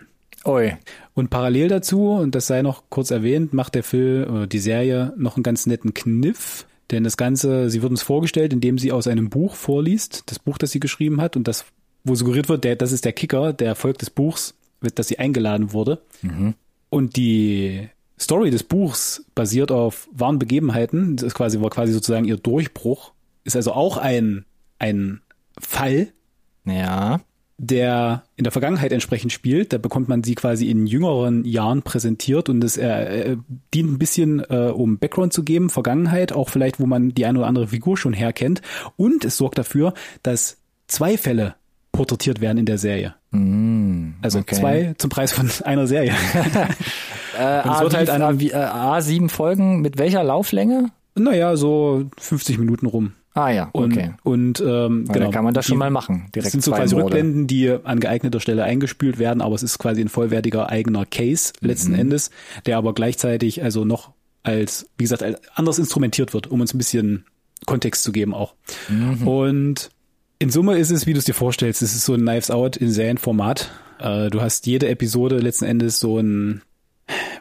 [0.45, 0.73] Ui.
[1.13, 5.13] Und parallel dazu, und das sei noch kurz erwähnt, macht der Film, äh, die Serie
[5.17, 6.65] noch einen ganz netten Kniff.
[6.93, 10.57] Denn das Ganze, sie wird uns vorgestellt, indem sie aus einem Buch vorliest, das Buch,
[10.59, 11.65] das sie geschrieben hat, und das,
[12.03, 15.17] wo suggeriert wird, der, das ist der Kicker, der Erfolg des Buchs, wird, dass sie
[15.17, 16.03] eingeladen wurde.
[16.89, 21.15] Und die Story des Buchs basiert auf wahren Begebenheiten.
[21.15, 23.11] Das ist quasi, war quasi sozusagen ihr Durchbruch.
[23.43, 24.45] Ist also auch ein,
[24.77, 25.21] ein
[25.59, 26.13] Fall,
[26.65, 27.21] Ja.
[27.65, 29.73] Der in der Vergangenheit entsprechend spielt.
[29.73, 33.37] Da bekommt man sie quasi in jüngeren Jahren präsentiert und es äh, äh,
[33.73, 37.39] dient ein bisschen, äh, um Background zu geben, Vergangenheit, auch vielleicht, wo man die eine
[37.39, 38.61] oder andere Figur schon herkennt.
[38.97, 41.55] Und es sorgt dafür, dass zwei Fälle
[41.91, 43.15] porträtiert werden in der Serie.
[44.21, 44.55] also okay.
[44.55, 46.13] zwei zum Preis von einer Serie.
[47.35, 50.91] Äh, es A, halt A, wie, äh, A, sieben Folgen mit welcher Lauflänge?
[51.15, 53.13] naja, so 50 Minuten rum.
[53.35, 54.13] Ah ja, Und, okay.
[54.23, 55.25] und ähm, Ja, genau.
[55.25, 56.23] dann kann man das schon Die- mal machen.
[56.25, 57.05] Das Direkt sind so quasi Morde.
[57.15, 61.51] Rückblenden, die an geeigneter Stelle eingespült werden, aber es ist quasi ein vollwertiger eigener Case
[61.61, 61.67] Mhm.
[61.67, 62.29] letzten Endes,
[62.67, 64.11] der aber gleichzeitig also noch
[64.43, 67.25] als, wie gesagt, als anders instrumentiert wird, um uns ein bisschen
[67.65, 68.53] Kontext zu geben auch.
[68.89, 69.27] Mhm.
[69.27, 69.89] Und
[70.37, 72.75] in Summe ist es, wie du es dir vorstellst, es ist so ein Knives Out
[72.77, 73.71] in Serienformat.
[73.99, 76.61] Äh, du hast jede Episode letzten Endes so ein,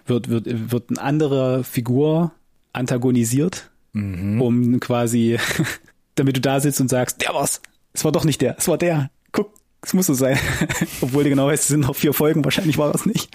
[0.07, 2.31] wird, wird, wird eine andere Figur
[2.73, 4.41] antagonisiert, Mhm.
[4.41, 5.39] um quasi,
[6.15, 7.61] damit du da sitzt und sagst, der war's.
[7.93, 9.11] Es war doch nicht der, es war der.
[9.33, 9.53] Guck,
[9.83, 10.39] es muss so sein.
[11.03, 13.29] Obwohl du genau weißt, es sind noch vier Folgen, wahrscheinlich war es nicht.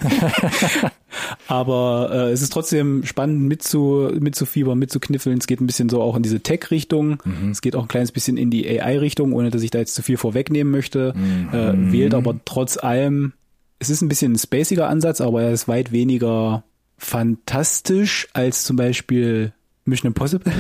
[1.47, 5.37] Aber äh, es ist trotzdem spannend mitzu, mitzufiebern, mitzukniffeln.
[5.37, 7.21] Es geht ein bisschen so auch in diese Tech-Richtung.
[7.51, 10.01] Es geht auch ein kleines bisschen in die AI-Richtung, ohne dass ich da jetzt zu
[10.01, 11.13] viel vorwegnehmen möchte.
[11.51, 13.33] Äh, wählt aber trotz allem,
[13.79, 16.63] es ist ein bisschen ein spaciger Ansatz, aber er ist weit weniger
[16.97, 19.53] fantastisch als zum Beispiel
[19.87, 20.51] Mission Impossible.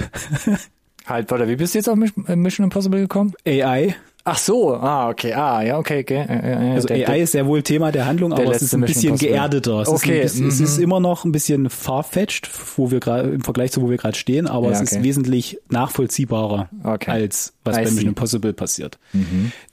[1.05, 3.33] Halt, warte, wie bist du jetzt auf Mission Mission Impossible gekommen?
[3.45, 3.95] AI.
[4.29, 6.25] Ach so, ah, okay, ah, ja, okay, okay.
[6.27, 8.73] Äh, äh, Also der- AI ist sehr wohl Thema der Handlung, der aber es ist
[8.73, 9.31] ein bisschen Impossible.
[9.33, 9.79] geerdeter.
[9.83, 10.65] Es, Okay, ist, bisschen, es mhm.
[10.65, 14.17] ist immer noch ein bisschen farfetched, wo wir gerade im Vergleich zu wo wir gerade
[14.17, 14.97] stehen, aber Ja, es okay.
[14.97, 17.09] ist wesentlich nachvollziehbarer Okay.
[17.09, 17.85] als was I bei.
[17.85, 17.93] Mhm.
[17.95, 18.97] Mission Impossible passiert.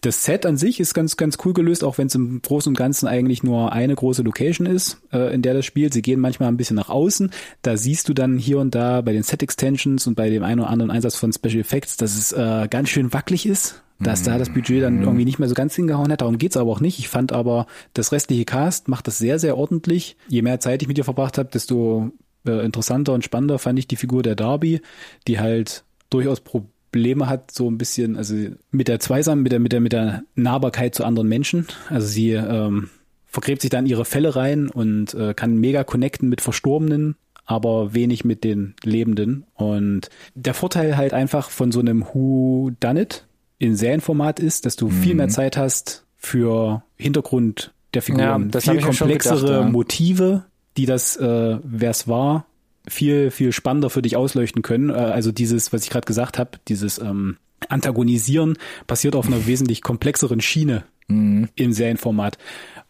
[0.03, 2.77] Das Set an sich ist ganz ganz cool gelöst, auch wenn es im Großen und
[2.79, 5.93] Ganzen eigentlich nur eine große Location ist, äh, in der das spielt.
[5.95, 7.31] Sie gehen manchmal ein bisschen nach außen.
[7.63, 10.61] Da siehst du dann hier und da bei den Set Extensions und bei dem einen
[10.61, 14.39] oder anderen Einsatz von Special Effects, dass es äh, ganz schön wackelig ist dass da
[14.39, 16.21] das Budget dann irgendwie nicht mehr so ganz hingehauen hat.
[16.21, 16.99] Darum geht's aber auch nicht.
[16.99, 20.17] Ich fand aber, das restliche Cast macht das sehr, sehr ordentlich.
[20.29, 22.11] Je mehr Zeit ich mit ihr verbracht habe, desto
[22.47, 24.81] äh, interessanter und spannender fand ich die Figur der Darby,
[25.27, 28.35] die halt durchaus Probleme hat, so ein bisschen, also
[28.71, 31.67] mit der Zweisam, mit der, mit der, mit der Nahbarkeit zu anderen Menschen.
[31.89, 32.91] Also sie ähm,
[33.27, 38.25] vergräbt sich dann ihre Fälle rein und äh, kann mega connecten mit Verstorbenen, aber wenig
[38.25, 39.45] mit den Lebenden.
[39.55, 43.27] Und der Vorteil halt einfach von so einem Who Done It
[43.65, 48.51] in Serienformat ist, dass du viel mehr Zeit hast für Hintergrund der Figuren, Mhm.
[48.53, 49.69] Ja, viel komplexere gedacht, ja.
[49.69, 50.45] Motive,
[50.77, 52.47] die das, äh, wer es war,
[52.89, 54.91] viel, viel spannender für dich ausleuchten können.
[54.91, 57.37] Äh, also dieses, was ich gerade gesagt habe, dieses ähm,
[57.69, 61.49] Antagonisieren passiert auf einer wesentlich komplexeren Schiene Mhm.
[61.55, 62.39] im Serienformat.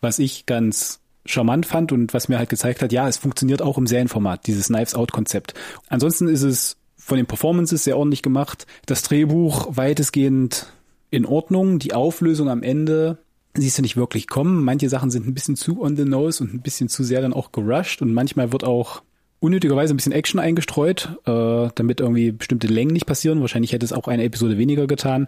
[0.01, 3.77] Was ich ganz charmant fand und was mir halt gezeigt hat, ja, es funktioniert auch
[3.77, 5.55] im Serienformat, dieses Knives Out Konzept.
[5.89, 8.67] Ansonsten ist es von den Performances sehr ordentlich gemacht.
[8.87, 10.73] Das Drehbuch weitestgehend
[11.11, 11.79] in Ordnung.
[11.79, 13.19] Die Auflösung am Ende
[13.55, 14.65] siehst du nicht wirklich kommen.
[14.65, 17.35] Manche Sachen sind ein bisschen zu on the nose und ein bisschen zu sehr dann
[17.35, 19.03] auch gerusht und manchmal wird auch
[19.39, 23.43] unnötigerweise ein bisschen Action eingestreut, äh, damit irgendwie bestimmte Längen nicht passieren.
[23.43, 25.27] Wahrscheinlich hätte es auch eine Episode weniger getan.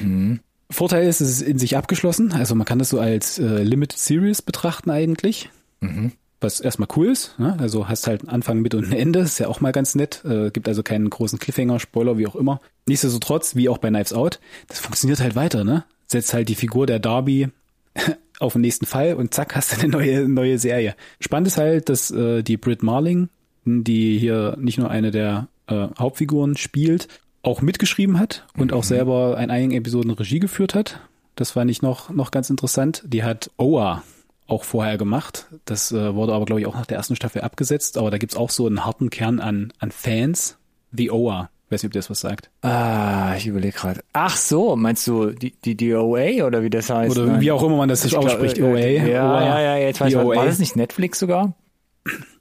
[0.00, 0.40] Mhm.
[0.70, 2.32] Vorteil ist, es ist in sich abgeschlossen.
[2.32, 5.50] Also man kann das so als äh, Limited Series betrachten eigentlich.
[5.80, 6.12] Mhm.
[6.42, 7.38] Was erstmal cool ist.
[7.38, 7.56] Ne?
[7.60, 9.20] Also hast halt einen Anfang, Mitte und ein Ende.
[9.20, 10.24] Ist ja auch mal ganz nett.
[10.24, 12.60] Äh, gibt also keinen großen Cliffhanger, Spoiler, wie auch immer.
[12.86, 15.62] Nichtsdestotrotz, wie auch bei Knives Out, das funktioniert halt weiter.
[15.62, 15.84] Ne?
[16.06, 17.48] Setzt halt die Figur der Darby
[18.40, 20.96] auf den nächsten Fall und zack, hast du eine neue, neue Serie.
[21.20, 23.28] Spannend ist halt, dass äh, die Brit Marling,
[23.64, 27.06] die hier nicht nur eine der äh, Hauptfiguren spielt,
[27.42, 28.76] auch mitgeschrieben hat und mhm.
[28.76, 31.00] auch selber in einigen Episoden Regie geführt hat.
[31.36, 33.04] Das fand ich noch, noch ganz interessant.
[33.06, 34.02] Die hat Oa
[34.46, 35.46] auch vorher gemacht.
[35.64, 37.98] Das äh, wurde aber, glaube ich, auch nach der ersten Staffel abgesetzt.
[37.98, 40.58] Aber da gibt's auch so einen harten Kern an, an Fans.
[40.92, 41.50] The Oa.
[41.70, 42.50] Weiß nicht, ob dir das was sagt.
[42.60, 44.02] Ah, ich überlege gerade.
[44.12, 47.16] Ach so, meinst du die, die, die OA oder wie das heißt?
[47.16, 47.40] Oder Nein.
[47.40, 48.56] wie auch immer man das sich ausspricht.
[48.56, 49.08] Glaub, äh, OA.
[49.08, 49.42] Ja, OA.
[49.42, 51.54] ja, ja, jetzt weiß ich, war das nicht Netflix sogar?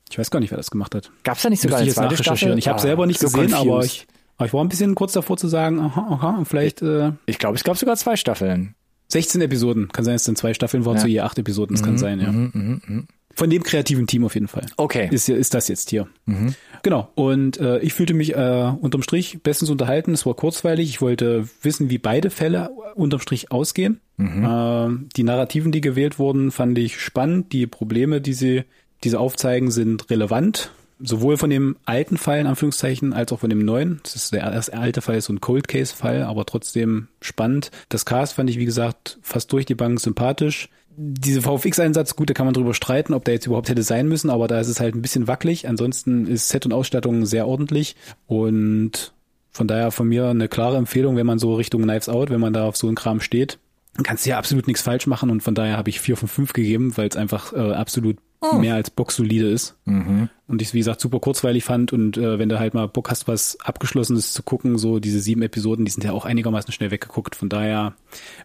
[0.09, 1.11] Ich weiß gar nicht, wer das gemacht hat.
[1.23, 2.57] Gab's da nicht sogar Müsste zweite Staffel?
[2.57, 3.69] Ich habe ah, selber nicht so gesehen, confused.
[3.69, 4.07] aber ich
[4.41, 6.81] aber ich war ein bisschen kurz davor zu sagen, aha, aha, vielleicht.
[6.81, 8.73] Äh, ich glaube, es gab sogar zwei Staffeln.
[9.11, 9.89] 16 Episoden.
[9.89, 11.01] Kann sein, es sind zwei Staffeln waren ja.
[11.01, 11.75] zu je acht Episoden.
[11.75, 12.31] Das mhm, kann sein, ja.
[12.31, 13.03] Mhm, mh, mh.
[13.33, 14.65] Von dem kreativen Team auf jeden Fall.
[14.75, 15.07] Okay.
[15.09, 16.07] Ist, ist das jetzt hier.
[16.25, 16.53] Mhm.
[16.83, 17.09] Genau.
[17.15, 20.13] Und äh, ich fühlte mich äh, unterm Strich bestens unterhalten.
[20.13, 20.89] Es war kurzweilig.
[20.89, 24.01] Ich wollte wissen, wie beide Fälle unterm Strich ausgehen.
[24.17, 24.43] Mhm.
[24.43, 27.53] Äh, die Narrativen, die gewählt wurden, fand ich spannend.
[27.53, 28.63] Die Probleme, die sie
[29.03, 30.71] diese aufzeigen, sind relevant
[31.03, 33.99] sowohl von dem alten Fall in Anführungszeichen als auch von dem neuen.
[34.03, 37.71] Das ist der erste alte Fall ist so ein Cold Case Fall, aber trotzdem spannend.
[37.89, 40.69] Das Cast fand ich wie gesagt fast durch die Bank sympathisch.
[40.97, 44.29] Diese VFX-Einsatz, gut, da kann man drüber streiten, ob der jetzt überhaupt hätte sein müssen,
[44.29, 45.67] aber da ist es halt ein bisschen wackelig.
[45.67, 47.95] Ansonsten ist Set und Ausstattung sehr ordentlich
[48.27, 49.13] und
[49.51, 52.53] von daher von mir eine klare Empfehlung, wenn man so Richtung Knives Out, wenn man
[52.53, 53.57] da auf so einen Kram steht,
[54.03, 56.53] kannst du ja absolut nichts falsch machen und von daher habe ich vier von fünf
[56.53, 58.55] gegeben, weil es einfach äh, absolut oh.
[58.55, 59.75] mehr als boxsolide ist.
[59.85, 60.29] Mhm.
[60.47, 63.27] Und ich wie gesagt, super kurzweilig fand und äh, wenn du halt mal Bock hast,
[63.27, 67.35] was Abgeschlossenes zu gucken, so diese sieben Episoden, die sind ja auch einigermaßen schnell weggeguckt.
[67.35, 67.93] Von daher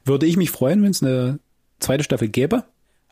[0.05, 1.39] würde ich mich freuen, wenn es eine
[1.81, 2.65] zweite Staffel gäbe.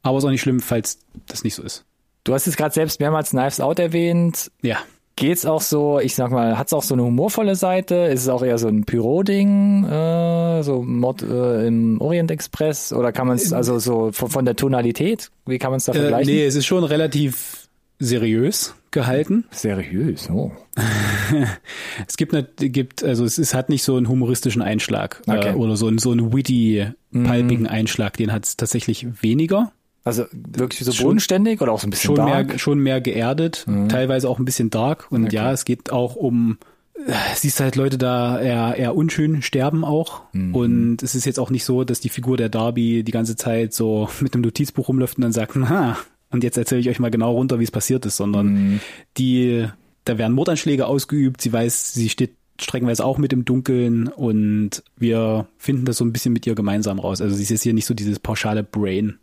[0.02, 1.86] Aber ist auch nicht schlimm, falls das nicht so ist.
[2.24, 4.50] Du hast es gerade selbst mehrmals Knives Out erwähnt.
[4.62, 4.78] Ja.
[5.16, 7.94] Geht's auch so, ich sag mal, hat's auch so eine humorvolle Seite?
[7.94, 12.92] Ist es auch eher so ein Pyro-Ding, äh, so Mod äh, im Orient Express?
[12.92, 15.92] Oder kann man es, also so von, von, der Tonalität, wie kann man es da
[15.92, 16.34] äh, vergleichen?
[16.34, 17.68] Nee, es ist schon relativ
[18.00, 19.44] seriös gehalten.
[19.52, 20.50] Seriös, oh.
[22.08, 25.50] es gibt, eine, gibt, also es, es hat nicht so einen humoristischen Einschlag äh, okay.
[25.50, 27.70] äh, oder so einen, so einen witty, palpigen mhm.
[27.70, 29.70] Einschlag, den hat es tatsächlich weniger.
[30.04, 32.48] Also wirklich so schon, bodenständig oder auch so ein bisschen schon dark?
[32.48, 33.88] Mehr, schon mehr geerdet, mhm.
[33.88, 35.10] teilweise auch ein bisschen dark.
[35.10, 35.36] Und okay.
[35.36, 36.58] ja, es geht auch um,
[36.94, 40.22] äh, siehst halt Leute da eher, eher unschön sterben auch.
[40.32, 40.54] Mhm.
[40.54, 43.72] Und es ist jetzt auch nicht so, dass die Figur der Darby die ganze Zeit
[43.72, 45.96] so mit einem Notizbuch rumläuft und dann sagt, ha,
[46.30, 48.80] und jetzt erzähle ich euch mal genau runter, wie es passiert ist, sondern mhm.
[49.16, 49.66] die,
[50.04, 55.46] da werden Mordanschläge ausgeübt, sie weiß, sie steht streckenweise auch mit im Dunkeln und wir
[55.56, 57.20] finden das so ein bisschen mit ihr gemeinsam raus.
[57.20, 59.18] Also sie ist jetzt hier nicht so dieses pauschale Brain,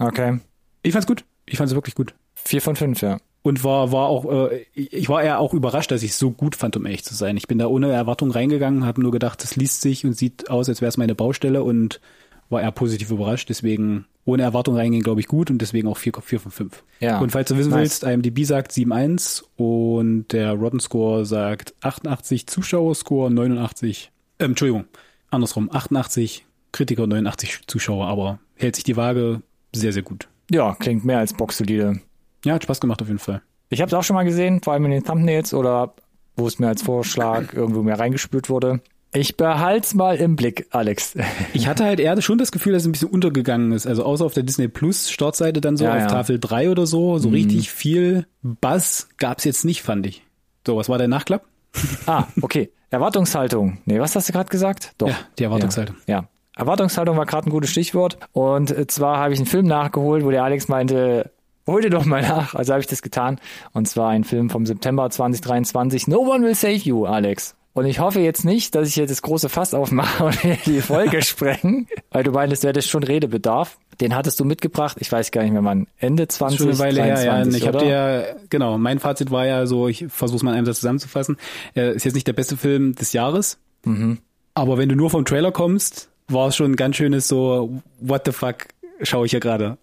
[0.00, 0.40] Okay.
[0.82, 1.24] Ich fand's gut.
[1.46, 2.14] Ich fand's wirklich gut.
[2.34, 3.18] Vier von fünf, ja.
[3.42, 6.56] Und war, war auch, äh, ich war eher auch überrascht, dass ich es so gut
[6.56, 7.36] fand, um ehrlich zu sein.
[7.36, 10.68] Ich bin da ohne Erwartung reingegangen, habe nur gedacht, das liest sich und sieht aus,
[10.68, 12.00] als wäre es meine Baustelle und
[12.50, 13.48] war eher positiv überrascht.
[13.48, 16.84] Deswegen ohne Erwartung reingehen, glaube ich, gut und deswegen auch vier, vier von fünf.
[17.00, 17.18] Ja.
[17.18, 18.02] Und falls du wissen nice.
[18.02, 24.84] willst, IMDb sagt 7,1 und der Rotten Score sagt 88 Zuschauerscore, 89, äh, Entschuldigung,
[25.30, 29.42] andersrum, 88 Kritiker, 89 Zuschauer, aber hält sich die Waage,
[29.74, 30.28] sehr, sehr gut.
[30.50, 32.00] Ja, klingt mehr als boxsolide.
[32.44, 33.42] Ja, hat Spaß gemacht auf jeden Fall.
[33.68, 35.94] Ich habe es auch schon mal gesehen, vor allem in den Thumbnails oder
[36.36, 38.80] wo es mir als Vorschlag irgendwo mehr reingespült wurde.
[39.12, 41.14] Ich behalt's mal im Blick, Alex.
[41.52, 43.86] Ich hatte halt eher schon das Gefühl, dass es ein bisschen untergegangen ist.
[43.86, 46.06] Also außer auf der Disney Plus Startseite dann so ja, auf ja.
[46.06, 47.34] Tafel 3 oder so, so mhm.
[47.34, 50.24] richtig viel Buzz gab's jetzt nicht, fand ich.
[50.66, 51.44] So, was war der Nachklapp?
[52.06, 52.70] Ah, okay.
[52.90, 53.78] Erwartungshaltung.
[53.84, 54.92] Nee, was hast du gerade gesagt?
[54.98, 55.08] Doch.
[55.08, 55.96] Ja, die Erwartungshaltung.
[56.06, 56.20] Ja.
[56.20, 56.28] ja.
[56.60, 58.18] Erwartungshaltung war gerade ein gutes Stichwort.
[58.32, 61.30] Und zwar habe ich einen Film nachgeholt, wo der Alex meinte,
[61.66, 62.54] hol dir doch mal nach.
[62.54, 63.40] Also habe ich das getan.
[63.72, 66.06] Und zwar ein Film vom September 2023.
[66.06, 67.56] No One Will Save You, Alex.
[67.72, 71.22] Und ich hoffe jetzt nicht, dass ich jetzt das große Fass aufmache und die Folge
[71.22, 73.78] sprengen, weil du meintest, wäre das schon Redebedarf.
[74.00, 77.02] Den hattest du mitgebracht, ich weiß gar nicht mehr wann, Ende 20, schon eine Weile
[77.02, 77.46] her, ja.
[77.46, 80.66] Ich habe dir, genau, mein Fazit war ja so, ich versuche es mal in einem
[80.66, 81.36] Satz zusammenzufassen,
[81.76, 84.18] äh, ist jetzt nicht der beste Film des Jahres, mhm.
[84.54, 88.22] aber wenn du nur vom Trailer kommst, war es schon ein ganz schönes so, what
[88.24, 88.68] the fuck,
[89.02, 89.78] schaue ich hier gerade.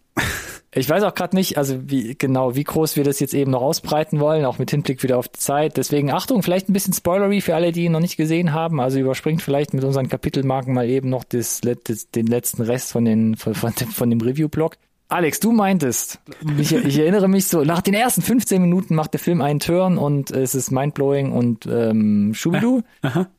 [0.74, 3.62] Ich weiß auch gerade nicht, also wie genau, wie groß wir das jetzt eben noch
[3.62, 5.78] ausbreiten wollen, auch mit Hinblick wieder auf die Zeit.
[5.78, 8.80] Deswegen Achtung, vielleicht ein bisschen Spoilery für alle, die ihn noch nicht gesehen haben.
[8.80, 13.06] Also überspringt vielleicht mit unseren Kapitelmarken mal eben noch das, das, den letzten Rest von,
[13.06, 14.76] den, von, von, von dem Review-Blog.
[15.10, 16.20] Alex, du meintest,
[16.60, 19.98] ich, ich, erinnere mich so, nach den ersten 15 Minuten macht der Film einen Turn
[19.98, 22.84] und es ist mindblowing und ähm, Schubidu.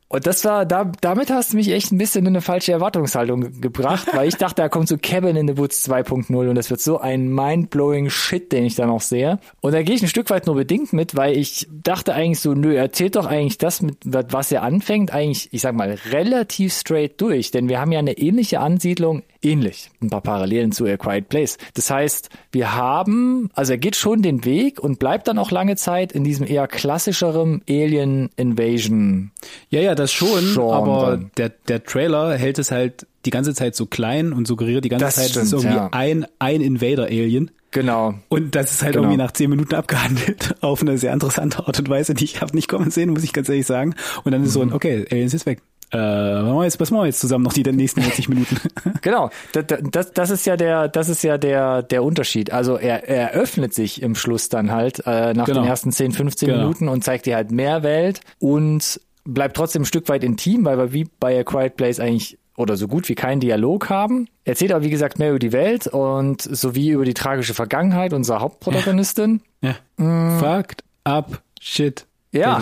[0.08, 3.60] Und das war, da, damit hast du mich echt ein bisschen in eine falsche Erwartungshaltung
[3.60, 6.80] gebracht, weil ich dachte, da kommt so Cabin in the Woods 2.0 und das wird
[6.80, 9.38] so ein mindblowing Shit, den ich da noch sehe.
[9.60, 12.54] Und da gehe ich ein Stück weit nur bedingt mit, weil ich dachte eigentlich so,
[12.54, 17.20] nö, erzählt doch eigentlich das, mit was er anfängt, eigentlich, ich sag mal, relativ straight
[17.20, 21.28] durch, denn wir haben ja eine ähnliche Ansiedlung, ähnlich, ein paar Parallelen zu A Quiet
[21.28, 21.58] Place.
[21.74, 25.76] Das heißt, wir haben, also er geht schon den Weg und bleibt dann auch lange
[25.76, 29.30] Zeit in diesem eher klassischeren Alien Invasion.
[29.70, 30.74] Ja, ja, das schon, Genre.
[30.74, 34.88] aber der, der Trailer hält es halt die ganze Zeit so klein und suggeriert die
[34.88, 35.88] ganze das Zeit, stimmt, es ist irgendwie ja.
[35.92, 37.50] ein, ein Invader-Alien.
[37.70, 38.14] Genau.
[38.28, 39.04] Und das ist halt genau.
[39.04, 42.54] irgendwie nach zehn Minuten abgehandelt auf eine sehr interessante Art und Weise, die ich habe
[42.54, 43.94] nicht kommen sehen, muss ich ganz ehrlich sagen.
[44.24, 44.74] Und dann ist so ein, mhm.
[44.74, 45.60] okay, Aliens ist weg.
[45.90, 48.56] Äh, was machen wir jetzt, was machen wir jetzt zusammen noch die nächsten 90 Minuten?
[49.00, 52.52] genau, das, das, das ist ja der, das ist ja der, der Unterschied.
[52.52, 55.62] Also er, er öffnet sich im Schluss dann halt äh, nach genau.
[55.62, 56.60] den ersten 10, 15 genau.
[56.60, 60.78] Minuten und zeigt dir halt mehr Welt und bleibt trotzdem ein Stück weit intim, weil
[60.78, 64.28] wir wie bei A Quiet Place eigentlich oder so gut wie keinen Dialog haben.
[64.44, 68.40] Erzählt aber, wie gesagt, mehr über die Welt und sowie über die tragische Vergangenheit unserer
[68.40, 69.42] Hauptprotagonistin.
[69.60, 69.76] Ja.
[69.98, 70.04] ja.
[70.04, 70.38] Mm.
[70.40, 72.06] Fucked up shit.
[72.32, 72.56] Ja.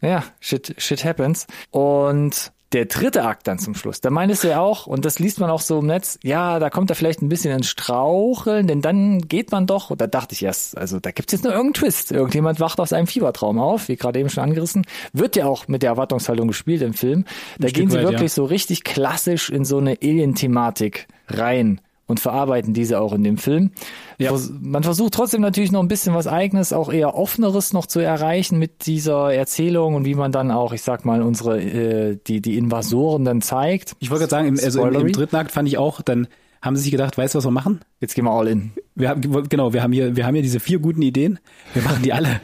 [0.00, 1.46] Ja, shit, shit happens.
[1.70, 5.40] Und der dritte Akt dann zum Schluss, da meintest du ja auch, und das liest
[5.40, 8.82] man auch so im Netz, ja, da kommt er vielleicht ein bisschen ins Straucheln, denn
[8.82, 12.12] dann geht man doch, da dachte ich erst, also da gibt's jetzt nur irgendeinen Twist.
[12.12, 14.86] Irgendjemand wacht aus einem Fiebertraum auf, wie gerade eben schon angerissen.
[15.12, 17.24] Wird ja auch mit der Erwartungshaltung gespielt im Film.
[17.58, 18.28] Da ein gehen sie weit, wirklich ja.
[18.28, 23.70] so richtig klassisch in so eine Alien-Thematik rein und verarbeiten diese auch in dem Film.
[24.18, 24.32] Ja.
[24.60, 28.58] Man versucht trotzdem natürlich noch ein bisschen was eigenes, auch eher offeneres noch zu erreichen
[28.58, 32.56] mit dieser Erzählung und wie man dann auch, ich sag mal, unsere äh, die die
[32.56, 33.92] Invasoren dann zeigt.
[34.00, 36.26] Ich wollte gerade sagen, im, also im, im dritten Akt fand ich auch, dann
[36.62, 37.80] haben sie sich gedacht, weißt du, was wir machen?
[38.00, 38.72] Jetzt gehen wir all in.
[38.94, 41.38] Wir haben, genau, wir haben hier, wir haben hier diese vier guten Ideen.
[41.74, 42.40] Wir machen die alle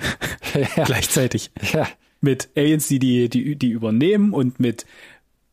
[0.77, 0.85] ja.
[0.85, 1.51] gleichzeitig.
[1.73, 1.89] Ja.
[2.21, 4.87] Mit Aliens, die, die, die, die übernehmen und mit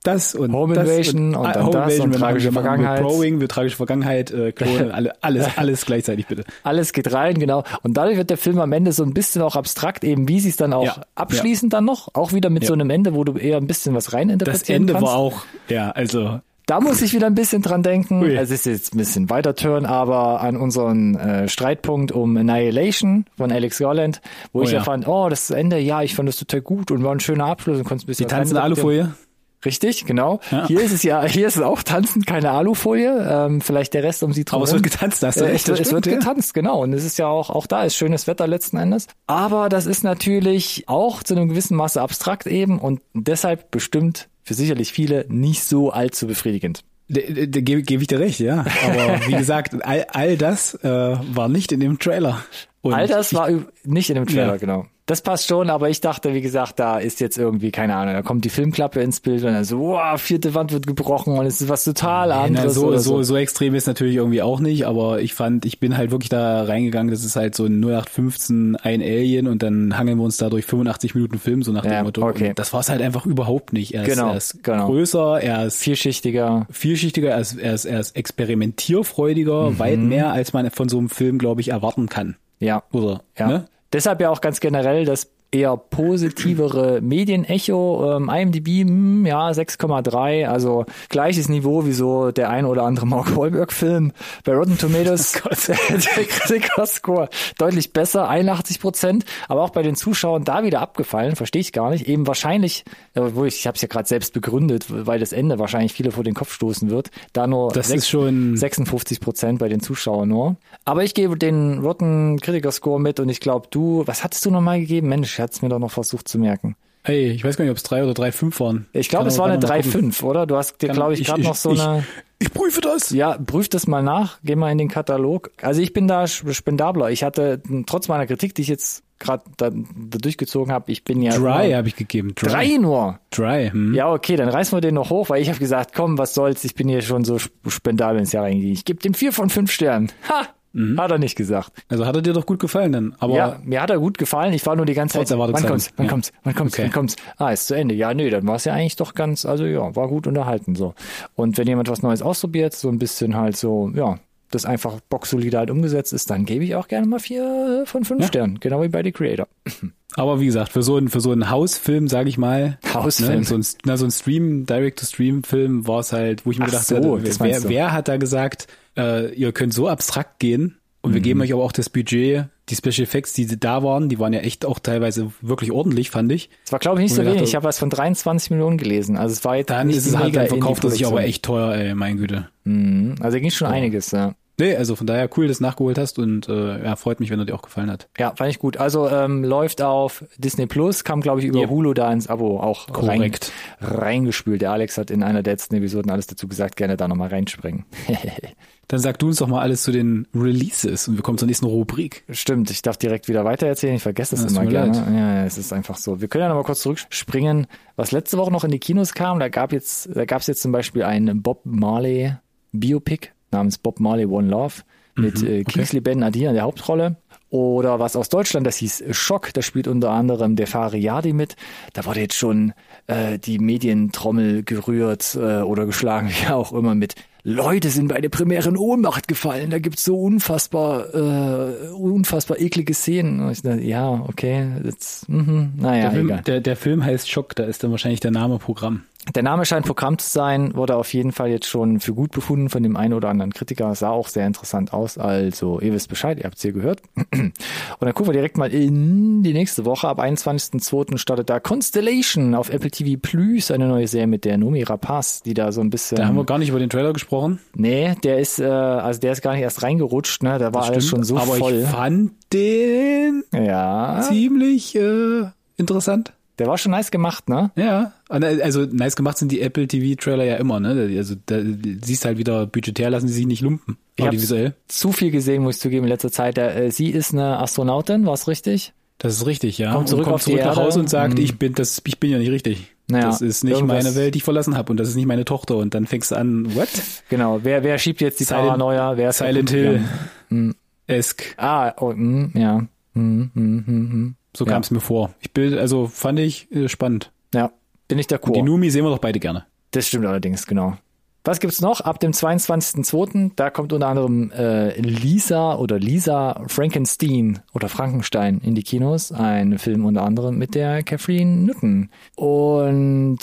[0.03, 3.01] das und Home das Invasion und, und dann Home das Invasion, und tragische wir Vergangenheit.
[3.01, 6.43] Growing, wir tragische Vergangenheit, äh, Klone, alle, alles, alles gleichzeitig bitte.
[6.63, 7.63] Alles geht rein, genau.
[7.83, 10.49] Und dadurch wird der Film am Ende so ein bisschen auch abstrakt, eben wie sie
[10.49, 11.77] es dann auch ja, abschließen ja.
[11.77, 12.67] dann noch, auch wieder mit ja.
[12.67, 14.69] so einem Ende, wo du eher ein bisschen was reininterpretieren kannst.
[14.69, 15.07] Das Ende kannst.
[15.07, 18.21] war auch, ja, also da muss ich wieder ein bisschen dran denken.
[18.21, 18.35] Ui.
[18.35, 23.51] Es ist jetzt ein bisschen weiter Turn, aber an unseren äh, Streitpunkt um Annihilation von
[23.51, 24.21] Alex Garland,
[24.53, 27.03] wo oh, ich ja fand, oh, das Ende, ja, ich fand das total gut und
[27.03, 28.27] war ein schöner Abschluss und konntest ein bisschen.
[28.27, 29.13] Die tanzende Alufolie?
[29.63, 30.39] Richtig, genau.
[30.49, 30.67] Ja.
[30.67, 33.27] Hier ist es ja, hier ist es auch tanzen, keine Alufolie.
[33.29, 34.57] Ähm, vielleicht der Rest um sie drum.
[34.57, 36.15] Aber es wird getanzt, das äh, es, es wird ja.
[36.15, 36.81] getanzt, genau.
[36.81, 39.07] Und es ist ja auch, auch da ist schönes Wetter letzten Endes.
[39.27, 44.55] Aber das ist natürlich auch zu einem gewissen Maße abstrakt eben und deshalb bestimmt für
[44.55, 46.83] sicherlich viele nicht so allzu befriedigend.
[47.07, 48.65] Gebe geb ich dir recht, ja.
[48.85, 52.43] Aber wie gesagt, all, all das äh, war nicht in dem Trailer.
[52.81, 53.49] Und all das war
[53.83, 54.57] nicht in dem Trailer, ja.
[54.57, 58.13] genau das passt schon, aber ich dachte, wie gesagt, da ist jetzt irgendwie, keine Ahnung,
[58.13, 61.45] da kommt die Filmklappe ins Bild und dann so, wow, vierte Wand wird gebrochen und
[61.45, 62.77] es ist was total nee, anderes.
[62.77, 65.97] Na, so, so, so extrem ist natürlich irgendwie auch nicht, aber ich fand, ich bin
[65.97, 70.17] halt wirklich da reingegangen, das ist halt so ein 0815 ein Alien und dann hangeln
[70.17, 72.25] wir uns da durch 85 Minuten Film, so nach dem ja, Motto.
[72.25, 72.49] Okay.
[72.49, 73.93] Und das war es halt einfach überhaupt nicht.
[73.93, 74.85] Er ist, genau, er ist genau.
[74.85, 76.67] größer, er ist vielschichtiger.
[76.71, 79.79] Vielschichtiger, er ist, er ist, er ist experimentierfreudiger, mhm.
[79.79, 82.37] weit mehr, als man von so einem Film, glaube ich, erwarten kann.
[82.59, 82.83] Ja.
[82.93, 83.23] Oder?
[83.37, 83.47] Ja.
[83.47, 83.65] Ne?
[83.93, 88.17] Deshalb ja auch ganz generell das eher positivere Medienecho.
[88.17, 93.05] Ähm, IMDb, mh, hm, ja, 6,3, also gleiches Niveau wie so der ein oder andere
[93.05, 94.13] Mark Wahlberg-Film.
[94.43, 95.33] Bei Rotten Tomatoes
[95.67, 101.61] der Kritikerscore deutlich besser, 81 Prozent, aber auch bei den Zuschauern da wieder abgefallen, verstehe
[101.61, 102.07] ich gar nicht.
[102.07, 105.93] Eben wahrscheinlich, wo ich, ich habe es ja gerade selbst begründet, weil das Ende wahrscheinlich
[105.93, 107.11] viele vor den Kopf stoßen wird.
[107.33, 110.55] Da nur das 6, ist schon 56 Prozent bei den Zuschauern nur.
[110.85, 114.79] Aber ich gebe den Rotten Kritiker-Score mit und ich glaube, du, was hattest du nochmal
[114.79, 115.09] gegeben?
[115.09, 116.75] Mensch, hatte es mir doch noch versucht zu merken.
[117.03, 118.87] Hey, ich weiß gar nicht, ob es drei oder drei fünf waren.
[118.93, 120.45] Ich glaube, es war eine drei fünf, oder?
[120.45, 122.05] Du hast dir, glaube ich, gerade noch so ich, eine.
[122.37, 123.09] Ich prüfe das.
[123.09, 124.37] Ja, prüf das mal nach.
[124.43, 125.51] Geh mal in den Katalog.
[125.61, 127.09] Also ich bin da spendabler.
[127.09, 131.21] Ich hatte trotz meiner Kritik, die ich jetzt gerade da, da, durchgezogen habe, ich bin
[131.21, 132.33] ja Dry habe ich gegeben.
[132.35, 132.49] Dry.
[132.49, 133.19] Drei nur.
[133.29, 133.69] Dry.
[133.71, 133.93] Hm.
[133.93, 136.63] Ja, okay, dann reißen wir den noch hoch, weil ich habe gesagt, komm, was soll's,
[136.63, 138.73] ich bin hier schon so spendabel ins Jahr reingegangen.
[138.73, 140.11] Ich gebe dem vier von fünf Sternen.
[140.27, 140.47] Ha!
[140.73, 140.99] Mhm.
[140.99, 141.71] Hat er nicht gesagt.
[141.89, 143.15] Also hat er dir doch gut gefallen dann.
[143.19, 144.53] Aber ja, mir hat er gut gefallen.
[144.53, 145.37] Ich war nur die ganze Zeit.
[145.37, 145.91] Wann kommt's?
[145.97, 146.11] Wann ja.
[146.11, 146.31] kommt's?
[146.43, 146.73] Wann kommt's?
[146.73, 146.83] Okay.
[146.83, 147.15] Wann kommt's?
[147.37, 147.95] Ah, ist zu Ende.
[147.95, 150.93] Ja, nö, dann war es ja eigentlich doch ganz, also ja, war gut unterhalten so.
[151.35, 154.19] Und wenn jemand was Neues ausprobiert, so ein bisschen halt so, ja,
[154.51, 158.21] das einfach boxsolide halt umgesetzt ist, dann gebe ich auch gerne mal vier von fünf
[158.21, 158.27] Ja.
[158.27, 159.47] Sternen, genau wie bei The Creator.
[160.15, 163.39] Aber wie gesagt, für so einen, für so einen Hausfilm, sage ich mal, Hausfilm.
[163.39, 166.69] Ne, so ein, na, so ein Stream, Direct-to-Stream-Film war es halt, wo ich mir Ach
[166.71, 170.77] gedacht so, habe, das wer, wer hat da gesagt, äh, ihr könnt so abstrakt gehen
[171.01, 171.13] und Mhm.
[171.15, 174.33] wir geben euch aber auch das Budget, die Special Effects, die da waren, die waren
[174.33, 176.49] ja echt auch teilweise wirklich ordentlich, fand ich.
[176.65, 177.35] Es war, glaube ich, nicht so wenig.
[177.35, 179.17] dachte- Ich habe was von 23 Millionen gelesen.
[179.17, 181.43] Also es war jetzt Dann nicht ist es halt, dann verkauft er sich aber echt
[181.43, 182.47] teuer, ey, mein Güte.
[182.65, 183.15] Mhm.
[183.21, 184.35] Also da ging schon einiges, ja.
[184.61, 187.39] Nee, also von daher cool, dass du nachgeholt hast und äh, ja, freut mich, wenn
[187.39, 188.07] er dir auch gefallen hat.
[188.19, 188.77] Ja, fand ich gut.
[188.77, 191.69] Also ähm, läuft auf Disney Plus, kam glaube ich über Yep.
[191.69, 193.51] Hulu da ins Abo auch rein, Korrekt.
[193.81, 194.61] reingespült.
[194.61, 197.85] Der Alex hat in einer der letzten Episoden alles dazu gesagt, gerne da nochmal reinspringen.
[198.87, 201.65] Dann sag du uns doch mal alles zu den Releases und wir kommen zur nächsten
[201.65, 202.23] Rubrik.
[202.29, 203.95] Stimmt, ich darf direkt wieder weitererzählen.
[203.95, 204.91] Ich vergesse das Ja, es immer gerne.
[204.91, 205.07] leid.
[205.07, 206.19] Ja, ja, es ist einfach so.
[206.21, 209.39] Wir können ja noch mal kurz zurückspringen, was letzte Woche noch in die Kinos kam.
[209.39, 212.33] Da gab jetzt, da gab es jetzt zum Beispiel ein Bob Marley
[212.73, 214.81] Biopic namens Bob Marley One Love
[215.15, 217.17] mit äh, Kingsley Ben Nadir in der Hauptrolle.
[217.49, 221.57] Oder was aus Deutschland, das hieß Schock, da spielt unter anderem der Fariadi mit.
[221.91, 222.71] Da wurde jetzt schon
[223.07, 228.29] äh, die Medientrommel gerührt äh, oder geschlagen, wie auch immer, mit Leute sind bei der
[228.29, 229.71] Premiere in Ohnmacht gefallen.
[229.71, 233.41] Da gibt's so unfassbar, äh, unfassbar eklige Szenen.
[233.41, 236.41] Und ich dachte, ja, okay, jetzt, mhm, naja, der, Film, egal.
[236.43, 239.03] der, der Film heißt Schock, da ist dann wahrscheinlich der Name Programm.
[239.35, 242.69] Der Name scheint Programm zu sein, wurde auf jeden Fall jetzt schon für gut befunden
[242.69, 243.93] von dem einen oder anderen Kritiker.
[243.93, 245.19] Sah auch sehr interessant aus.
[245.19, 247.03] Also, ihr wisst Bescheid, ihr habt es hier gehört.
[247.31, 247.53] Und
[247.99, 250.07] dann gucken wir direkt mal in die nächste Woche.
[250.07, 251.19] Ab 21.02.
[251.19, 255.53] startet da Constellation auf Apple TV Plus, eine neue Serie mit der Nomi Rapaz, die
[255.53, 256.17] da so ein bisschen.
[256.17, 257.59] Da haben wir gar nicht über den Trailer gesprochen.
[257.75, 260.57] nee, der ist, äh, also der ist gar nicht erst reingerutscht, ne?
[260.57, 261.73] Da war alles schon so aber voll.
[261.83, 264.21] ich fand den Ja.
[264.27, 265.43] ziemlich äh,
[265.77, 266.33] interessant.
[266.61, 267.71] Der war schon nice gemacht, ne?
[267.75, 271.11] Ja, äh, also nice gemacht sind die Apple TV Trailer ja immer, ne?
[271.17, 271.59] Also da
[272.03, 273.97] siehst halt wieder budgetär lassen sie sich nicht lumpen.
[274.15, 274.75] Ich Audiovisuell.
[274.87, 276.57] zu viel gesehen, muss ich zugeben, in letzter Zeit.
[276.59, 278.93] Äh, sie ist eine Astronautin, war's richtig?
[279.17, 279.93] Das ist richtig, ja.
[279.93, 280.81] Kommt zurück und kommt zurück nach Erde.
[280.81, 281.43] Hause und sagt, Mhm.
[281.43, 282.91] ich bin das, ich bin ja nicht richtig.
[283.07, 285.27] Naja, das ist nicht irgendwas- meine Welt, die ich verlassen habe und das ist nicht
[285.27, 285.77] meine Tochter.
[285.77, 286.87] Und dann fängst du an, what?
[287.29, 287.59] Genau.
[287.63, 289.17] Wer, wer schiebt jetzt die Silent- Paranoia?
[289.17, 290.01] Wer ist Silent kaputt Hill
[290.49, 290.75] gegangen?
[291.07, 291.55] esk.
[291.57, 292.79] Ah, oh, mm, ja.
[293.13, 294.35] Mm, mm, mm, mm.
[294.55, 294.73] So Ja.
[294.73, 295.31] kam es mir vor.
[295.39, 297.31] Ich bin, also fand ich äh, spannend.
[297.53, 297.71] Ja,
[298.07, 298.63] bin ich Und die d'accord.
[298.63, 299.65] Numi sehen wir doch beide gerne.
[299.91, 300.97] Das stimmt allerdings, genau.
[301.43, 302.01] Was gibt's noch?
[302.01, 303.53] Ab dem 22.02.
[303.55, 309.31] Da kommt unter anderem äh, Lisa oder Lisa Frankenstein oder Frankenstein in die Kinos.
[309.31, 312.09] Ein Film unter anderem mit der Catherine Newton.
[312.35, 313.39] Und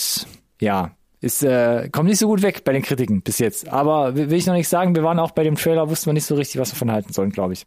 [0.60, 3.68] ja, ist äh, kommt nicht so gut weg bei den Kritiken bis jetzt.
[3.68, 6.12] Aber will will ich noch nicht sagen, wir waren auch bei dem Trailer, wussten wir
[6.12, 7.66] nicht so richtig, was wir von halten sollen, glaube ich.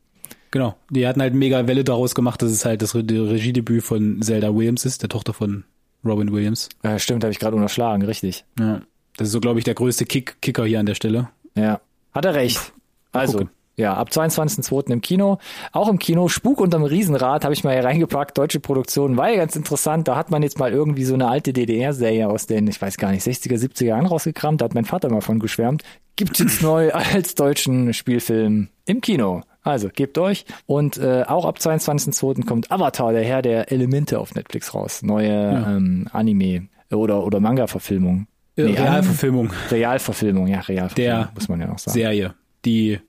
[0.52, 0.76] Genau.
[0.90, 4.54] Die hatten halt mega Welle daraus gemacht, dass es halt das Re Regiedebüt von Zelda
[4.54, 5.64] Williams ist, der Tochter von
[6.06, 6.70] Robin Williams.
[6.84, 8.44] Äh, stimmt, habe ich gerade unterschlagen, richtig.
[8.60, 8.82] Ja.
[9.18, 11.30] Das ist so, glaube ich, der größte Kick Kicker hier an der Stelle.
[11.56, 11.80] Ja,
[12.12, 12.74] hat er recht.
[13.12, 13.50] Also, gucken.
[13.76, 14.92] ja, ab 22.02.
[14.92, 15.38] im Kino.
[15.74, 19.18] Auch im Kino, Spuk unterm Riesenrad habe ich mal hier reingepackt, deutsche Produktion.
[19.18, 22.48] War ja ganz interessant, da hat man jetzt mal irgendwie so eine alte DDR-Serie aus
[22.48, 25.40] den, ich weiß gar nicht, 60er, 70er Jahren rausgekramt, da hat mein Vater mal von
[25.40, 25.84] geschwärmt.
[26.16, 29.44] Gibt's jetzt neu als deutschen Spielfilm im Kino.
[29.64, 30.46] Also, gebt euch.
[30.66, 32.46] Und äh, auch ab 22.02.
[32.46, 35.02] kommt Avatar, der Herr der Elemente auf Netflix raus.
[35.04, 35.30] Neue
[35.68, 38.28] ähm, Anime- oder, oder Manga-Verfilmung.
[38.58, 41.94] Äh, Nee, Realverfilmung Realverfilmung, ja, Realverfilmung, Der muss man ja auch sagen.
[41.94, 42.34] Serie,
[42.66, 43.00] die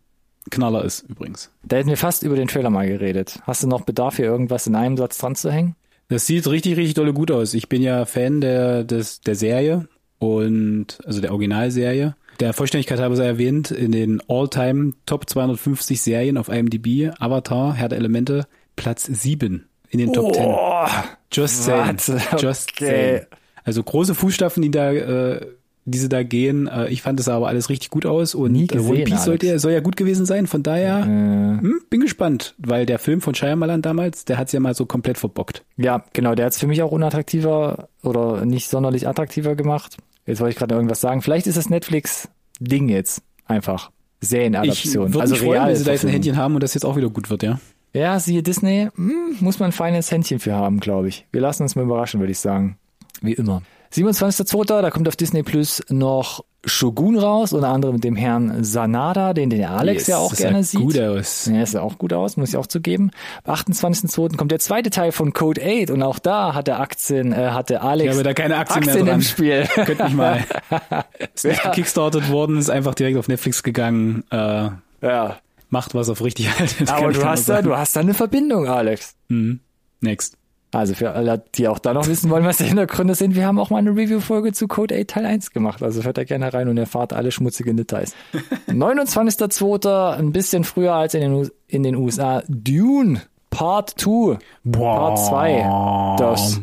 [0.50, 1.50] Knaller ist übrigens.
[1.64, 3.40] Da hätten wir fast über den Trailer mal geredet.
[3.42, 5.74] Hast du noch Bedarf, hier irgendwas in einem Satz dran zu hängen?
[6.08, 7.54] Das sieht richtig, richtig dolle gut aus.
[7.54, 9.88] Ich bin ja Fan der, des, der Serie
[10.18, 12.14] und also der Originalserie.
[12.40, 17.88] Der Vollständigkeit halber sei erwähnt, in den All-Time Top 250 Serien auf IMDb, Avatar, Herr
[17.88, 20.44] der Elemente, Platz 7 in den Top 10.
[20.46, 20.86] Oh,
[21.30, 21.98] Just saying.
[22.38, 22.86] Just Okay.
[22.86, 23.20] saying.
[23.64, 25.46] Also große Fußstapfen, die da, äh,
[25.84, 26.66] diese da gehen.
[26.68, 29.24] Äh, ich fand es aber alles richtig gut aus und Nie äh, One gesehen, Piece
[29.24, 30.46] sollte, ja- soll ja gut gewesen sein.
[30.46, 34.60] Von daher äh, hm, bin gespannt, weil der Film von Shyamalan damals, der hat's ja
[34.60, 35.64] mal so komplett verbockt.
[35.76, 39.96] ja, genau, der hat es für mich auch unattraktiver oder nicht sonderlich attraktiver gemacht.
[40.26, 41.22] Jetzt wollte ich gerade irgendwas sagen.
[41.22, 43.90] Vielleicht ist das Netflix-Ding jetzt einfach.
[44.20, 45.12] Ich Serienadaption.
[45.12, 46.10] würde Also mich freuen, wenn sie da jetzt ein.
[46.10, 47.58] Händchen haben und das jetzt auch wieder gut wird, ja.
[47.94, 51.26] Ja, siehe Disney, hm, muss man ein feines Händchen für haben, glaube ich.
[51.32, 52.78] Wir lassen uns mal überraschen, würde ich sagen.
[53.20, 53.62] Wie immer.
[53.94, 54.80] 27.02.
[54.82, 59.50] Da kommt auf Disney Plus noch Shogun raus, unter anderem mit dem Herrn Sanada, den
[59.50, 60.80] der Alex Yes, ja auch gerne sieht.
[60.80, 61.46] gut aus.
[61.52, 63.10] Ja, sieht auch gut aus, muss ich auch zugeben.
[63.44, 64.36] Am 28.02.
[64.36, 68.10] kommt der zweite Teil von Code 8 und auch da hatte Aktien, äh, hatte Alex
[68.12, 69.22] Ich habe da keine Aktien, Aktien mehr im dran.
[69.22, 69.66] Spiel.
[69.74, 70.44] Könnt mich mal.
[71.34, 74.22] Ist nicht gekickstartet worden, ist einfach direkt auf Netflix gegangen.
[74.30, 74.68] Äh,
[75.02, 75.38] ja.
[75.68, 76.90] macht was auf richtig haltet.
[76.92, 79.16] Aber du hast da, du hast da eine Verbindung, Alex.
[79.28, 79.60] Mhm.
[80.00, 80.36] Next.
[80.72, 83.58] Also für alle, die auch da noch wissen wollen, was die Hintergründe sind, wir haben
[83.58, 85.82] auch mal eine Review-Folge zu Code 8 Teil 1 gemacht.
[85.82, 88.14] Also hört da gerne rein und erfahrt alle schmutzigen Details.
[88.68, 90.16] 29.02.
[90.16, 92.42] ein bisschen früher als in den, in den USA.
[92.48, 93.20] Dune
[93.50, 94.38] Part 2.
[94.64, 94.96] Boah.
[94.96, 96.16] Part 2.
[96.18, 96.60] Das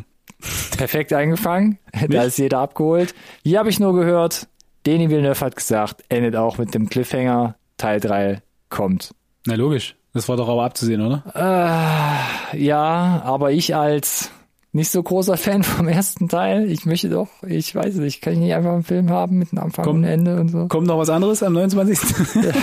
[0.76, 1.78] perfekt eingefangen.
[2.08, 3.14] Da ist jeder abgeholt.
[3.44, 4.48] Hier habe ich nur gehört,
[4.86, 7.54] Denis Villeneuve hat gesagt, endet auch mit dem Cliffhanger.
[7.76, 9.14] Teil 3 kommt.
[9.46, 9.94] Na logisch.
[10.12, 11.22] Das war doch aber abzusehen, oder?
[12.52, 14.30] Äh, ja, aber ich als
[14.72, 18.38] nicht so großer Fan vom ersten Teil, ich möchte doch, ich weiß nicht, kann ich
[18.38, 19.96] nicht einfach einen Film haben mit einem Anfang Komm.
[19.96, 20.66] und Ende und so.
[20.68, 21.98] Kommt noch was anderes am 29.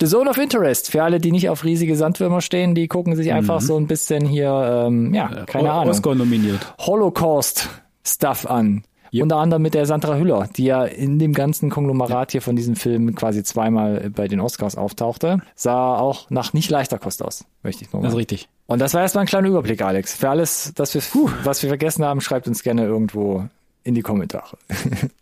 [0.00, 3.32] The Zone of Interest, für alle, die nicht auf riesige Sandwürmer stehen, die gucken sich
[3.32, 6.74] einfach so ein bisschen hier, ähm, ja, keine O- Ahnung, Oscar nominiert.
[6.80, 8.82] Holocaust-Stuff an.
[9.14, 9.22] Yep.
[9.24, 12.76] Unter anderem mit der Sandra Hüller, die ja in dem ganzen Konglomerat hier von diesem
[12.76, 15.40] Film quasi zweimal bei den Oscars auftauchte.
[15.54, 18.06] Sah auch nach nicht leichter Kost aus, möchte ich nur mal.
[18.06, 18.48] Das ist richtig.
[18.66, 20.14] Und das war erstmal ein kleiner Überblick, Alex.
[20.14, 21.02] Für alles, das wir,
[21.44, 23.44] was wir vergessen haben, schreibt uns gerne irgendwo
[23.84, 24.56] in die Kommentare.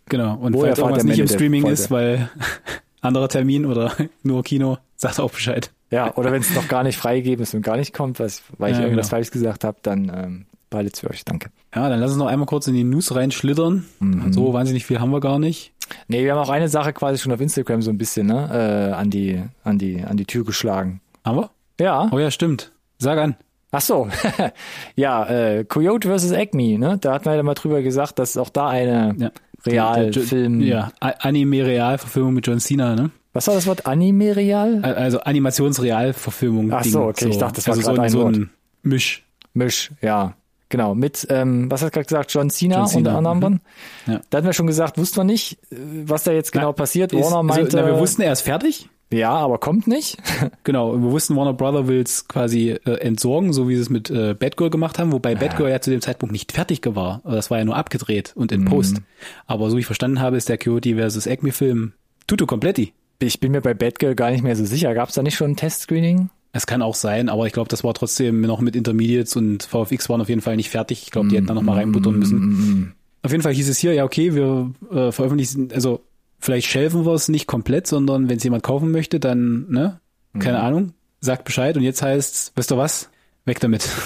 [0.09, 0.35] Genau.
[0.35, 1.75] Und Wo falls irgendwas nicht im Streaming Folge?
[1.75, 2.31] ist, weil
[3.01, 3.93] anderer Termin oder
[4.25, 5.71] nur Kino, sagt auch Bescheid.
[5.93, 8.73] Ja, oder wenn es noch gar nicht freigegeben ist und gar nicht kommt, was, weil
[8.73, 9.19] ich Ja, irgendwas genau.
[9.19, 11.51] falsch gesagt habe, dann ähm, beide für euch, danke.
[11.75, 13.85] Ja, dann lass uns noch einmal kurz in die News reinschlittern.
[13.99, 14.33] Mhm.
[14.33, 15.73] So wahnsinnig viel haben wir gar nicht.
[16.09, 18.95] Nee, wir haben auch eine Sache quasi schon auf Instagram so ein bisschen, ne, äh,
[18.95, 21.01] an die, an die, an die Tür geschlagen.
[21.25, 21.51] Haben wir?
[21.81, 22.09] Ja.
[22.13, 22.73] Oh ja, stimmt.
[22.99, 23.37] Sag an.
[23.73, 24.09] Ach so.
[24.97, 26.33] ja, äh, Coyote vs.
[26.33, 26.99] Acme, ne?
[27.01, 29.31] Da hatten wir ja mal drüber gesagt, dass auch da eine Ja.
[29.67, 30.61] Realfilm.
[30.61, 33.11] Ja, Anime-Real-Verfilmung mit John Cena, ne?
[33.33, 33.87] Was war das Wort?
[33.87, 34.81] Anime-Real?
[34.83, 36.73] Al- Also Animationsreal-Verfilmung.
[36.73, 38.51] Ach so, okay, ich dachte, das war also so, ein, ein so ein
[38.83, 39.25] Misch.
[39.55, 40.35] Misch, ja.
[40.71, 43.53] Genau, mit, ähm, was hat gerade gesagt, John Cena, John Cena, unter anderem.
[44.07, 44.13] mhm.
[44.15, 44.21] Ja.
[44.31, 47.13] Da hatten wir schon gesagt, wussten wir nicht, was da jetzt genau Na, passiert.
[47.13, 48.89] Ist, Warner meinte, also, na, wir wussten, er ist fertig.
[49.13, 50.17] ja, aber kommt nicht.
[50.65, 54.35] Genau, wir wussten, Warner Brother will's quasi äh, entsorgen, so wie sie es mit äh,
[54.35, 57.21] Batgirl gemacht haben, wobei Batgirl ja zu dem Zeitpunkt nicht fertig war.
[57.25, 58.59] Das war ja nur abgedreht und Mhm.
[58.61, 59.03] in Post.
[59.47, 61.27] Aber so wie ich verstanden habe, ist der Coyote vs.
[61.27, 61.95] Acme-Film
[62.29, 62.93] tutto completi.
[63.19, 64.95] Ich bin mir bei Batgirl gar nicht mehr so sicher.
[64.95, 66.31] Gab es da nicht schon ein Testscreening?
[66.53, 70.09] Es kann auch sein, aber ich glaube, das war trotzdem noch mit Intermediates und VFX
[70.09, 71.03] waren auf jeden Fall nicht fertig.
[71.05, 72.95] Ich glaube, die hätten da noch mal reinbuttern müssen.
[73.23, 76.01] Auf jeden Fall hieß es hier, ja okay, wir äh, veröffentlichen, also
[76.41, 80.01] vielleicht shelfen wir es nicht komplett, sondern wenn es jemand kaufen möchte, dann, ne,
[80.39, 83.11] keine Ahnung, sagt Bescheid und jetzt heißt, weißt du was,
[83.45, 83.89] weg damit.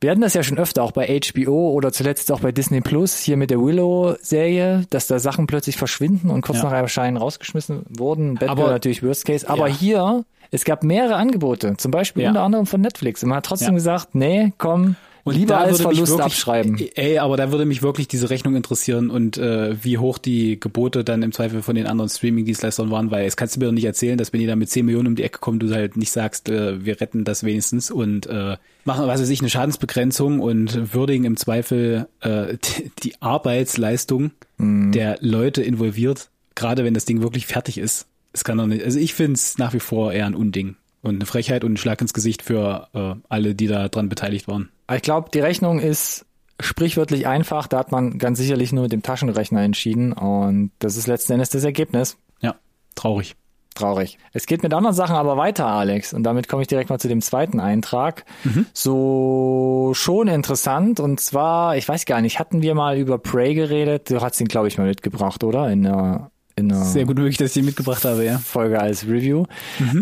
[0.00, 3.18] Wir hatten das ja schon öfter, auch bei HBO oder zuletzt auch bei Disney Plus,
[3.18, 6.64] hier mit der Willow-Serie, dass da Sachen plötzlich verschwinden und kurz Ja.
[6.64, 8.34] nach Erscheinen rausgeschmissen wurden.
[8.34, 9.48] Batgirl Aber- natürlich Worst Case.
[9.50, 9.74] Aber Ja.
[9.74, 12.30] hier, es gab mehrere Angebote, zum Beispiel Ja.
[12.30, 13.22] unter anderem von Netflix.
[13.22, 13.74] Und man hat trotzdem Ja.
[13.74, 14.96] gesagt, nee, komm,
[15.26, 16.78] lieber da als Verlust wirklich- abschreiben.
[16.94, 21.04] Ey, aber da würde mich wirklich diese Rechnung interessieren und äh, wie hoch die Gebote
[21.04, 23.84] dann im Zweifel von den anderen Streaming-Dienstleistern waren, weil es kannst du mir doch nicht
[23.84, 26.12] erzählen, dass wenn die da mit 10 Millionen um die Ecke kommen, du halt nicht
[26.12, 30.94] sagst, äh, wir retten das wenigstens und äh, machen, was weiß ich, eine Schadensbegrenzung und
[30.94, 34.30] würdigen im Zweifel äh, die, die Arbeitsleistung
[34.60, 34.90] Mhm.
[34.90, 38.07] der Leute involviert, gerade wenn das Ding wirklich fertig ist.
[38.32, 40.76] Es kann doch nicht, also ich finde es nach wie vor eher ein Unding.
[41.00, 44.48] Und eine Frechheit und ein Schlag ins Gesicht für äh, alle, die da dran beteiligt
[44.48, 44.68] waren.
[44.92, 46.26] Ich glaube, die Rechnung ist
[46.60, 47.68] sprichwörtlich einfach.
[47.68, 50.12] Da hat man ganz sicherlich nur mit dem Taschenrechner entschieden.
[50.12, 52.16] Und das ist letzten Endes das Ergebnis.
[52.40, 52.56] Ja,
[52.96, 53.36] traurig.
[53.74, 54.18] Traurig.
[54.32, 56.12] Es geht mit anderen Sachen aber weiter, Alex.
[56.12, 58.24] Und damit komme ich direkt mal zu dem zweiten Eintrag.
[58.72, 60.98] So schon interessant.
[60.98, 64.10] Und zwar, ich weiß gar nicht, hatten wir mal über Prey geredet?
[64.10, 65.70] Du hast ihn, glaube ich, mal mitgebracht, oder?
[65.70, 68.38] In einer, einer Sehr gut möglich, dass ich den mitgebracht habe, ja.
[68.38, 69.44] Folge als Review.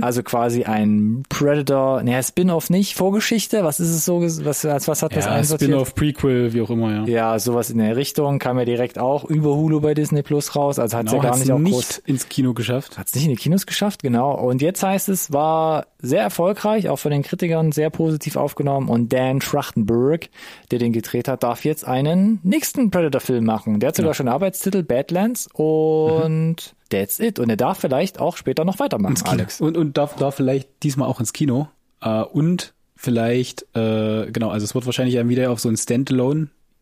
[0.00, 3.64] Also quasi ein Predator, naja, Spin-off nicht, Vorgeschichte.
[3.64, 4.20] Was ist es so?
[4.22, 5.70] Was, als was hat das Ja, einsortiert?
[5.70, 7.04] Spin-off, Prequel, wie auch immer, ja.
[7.06, 10.78] Ja, sowas in der Richtung kam ja direkt auch über Hulu bei Disney Plus raus.
[10.78, 12.98] Also hat's Genau, ja gar nicht auch nicht groß ins Kino geschafft.
[12.98, 14.34] Hat's nicht in die Kinos geschafft, genau.
[14.34, 18.88] Und jetzt heißt es, war sehr erfolgreich, auch von den Kritikern sehr positiv aufgenommen.
[18.88, 20.28] Und Dan Trachtenberg,
[20.70, 23.80] der den gedreht hat, darf jetzt einen nächsten Predator-Film machen.
[23.80, 27.38] Der hat sogar schon einen Arbeitstitel Badlands und that's it.
[27.38, 29.32] Und er darf vielleicht auch später noch weitermachen, Ins Kino.
[29.32, 29.60] Alex.
[29.60, 31.68] Und, und darf, darf vielleicht diesmal auch ins Kino.
[32.00, 35.76] Äh, und vielleicht, äh, genau, also es wird wahrscheinlich wieder auf so einen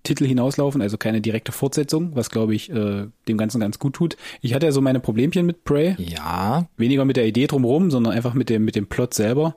[0.05, 4.17] Standalone-Titel hinauslaufen, also keine direkte Fortsetzung, was glaube ich äh, dem Ganzen ganz gut tut.
[4.41, 5.97] Ich hatte ja so meine Problemchen mit Prey.
[5.99, 9.57] Ja, Weniger mit der Idee drumherum, sondern einfach mit dem, mit dem Plot selber.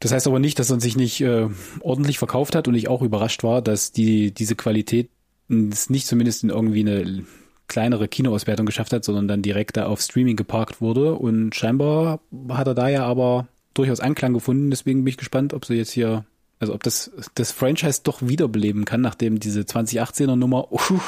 [0.00, 1.48] Das heißt aber nicht, dass er sich nicht äh,
[1.80, 5.10] ordentlich verkauft hat und ich auch überrascht war, dass die diese Qualität
[5.48, 7.24] es nicht zumindest in irgendwie eine
[7.66, 11.14] kleinere Kinoauswertung geschafft hat, sondern dann direkt da auf Streaming geparkt wurde.
[11.14, 14.70] Und scheinbar hat er da ja aber durchaus Anklang gefunden.
[14.70, 16.24] Deswegen bin ich gespannt, ob sie jetzt hier,
[16.60, 21.00] also ob das das Franchise doch wiederbeleben kann, nachdem diese 2018er Nummer, uh,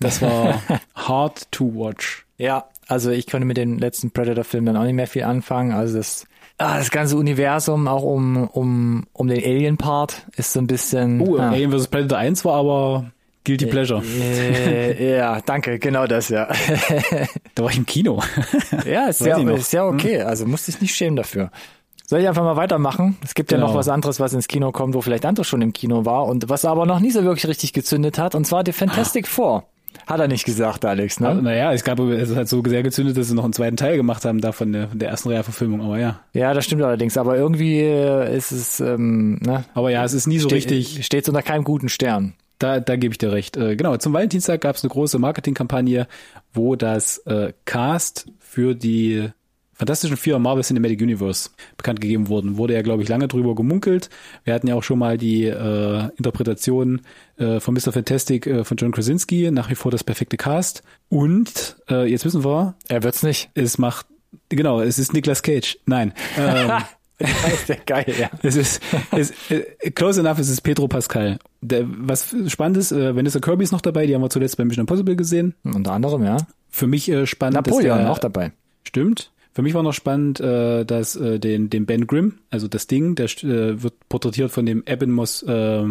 [0.00, 0.62] das war
[0.94, 2.26] hard to watch.
[2.36, 5.72] Ja, also ich könnte mit den letzten Predator-Filmen dann auch nicht mehr viel anfangen.
[5.72, 6.26] Also das
[6.58, 11.20] ah, das ganze Universum, auch um, um, um den Alien-Part, ist so ein bisschen.
[11.20, 11.50] Oh, ah.
[11.50, 11.88] Alien vs.
[11.88, 13.12] Predator 1 war aber
[13.44, 14.02] Guilty Pleasure.
[14.02, 16.48] Äh, ja, danke, genau das, ja.
[17.54, 18.22] Da war ich im Kino.
[18.86, 20.22] ja, ist ja, ist ja okay.
[20.22, 21.50] Also musste ich nicht schämen dafür.
[22.06, 23.16] Soll ich einfach mal weitermachen?
[23.24, 23.68] Es gibt ja Genau.
[23.68, 26.48] noch was anderes, was ins Kino kommt, wo vielleicht Andro schon im Kino war und
[26.48, 29.64] was aber noch nie so wirklich richtig gezündet hat, und zwar die Fantastic Four.
[30.06, 31.34] Hat er nicht gesagt, Alex, ne?
[31.36, 34.24] naja, es gab, es hat so sehr gezündet, dass sie noch einen zweiten Teil gemacht
[34.24, 36.20] haben, da von der, von der ersten Reihe-Verfilmung, aber ja.
[36.34, 39.64] Ja, das stimmt allerdings, aber irgendwie äh, ist es, ähm, ne?
[39.72, 42.34] Aber ja, es ist nie so Ste- richtig, Steht unter keinem guten Stern.
[42.58, 43.56] da, da gebe ich dir recht.
[43.56, 46.06] Äh, genau, zum Valentinstag gab es eine große Marketingkampagne,
[46.52, 49.28] wo das äh, Cast für die
[49.74, 52.56] Fantastischen Vier Marvel Cinematic Universe bekannt gegeben wurden.
[52.56, 54.08] Wurde ja, glaube ich, lange drüber gemunkelt.
[54.44, 57.02] Wir hatten ja auch schon mal die äh, Interpretation
[57.36, 57.92] äh, von Mr.
[57.92, 60.82] Fantastic äh, von John Krasinski, nach wie vor das perfekte Cast.
[61.08, 63.50] Und äh, jetzt wissen wir, Er wird's nicht.
[63.54, 64.06] es macht,
[64.48, 65.78] genau, es ist Nicolas Cage.
[65.86, 66.12] Nein.
[66.38, 66.70] Ähm,
[67.18, 68.28] Das ist der geil, ja.
[68.42, 71.38] es ist, es, äh, close enough, es ist Pedro Pascal.
[71.60, 74.64] Der, was spannend ist, äh, Vanessa Kirby ist noch dabei, die haben wir zuletzt bei
[74.64, 75.54] Mission Impossible gesehen.
[75.62, 76.38] Unter anderem, ja.
[76.70, 78.52] Für mich äh, spannend, Napoleon der, auch dabei.
[78.82, 79.30] Stimmt.
[79.54, 83.14] Für mich war noch spannend, äh, dass äh, den, den Ben Grimm, also das Ding,
[83.14, 85.84] der äh, wird porträtiert von dem Eben Moss äh,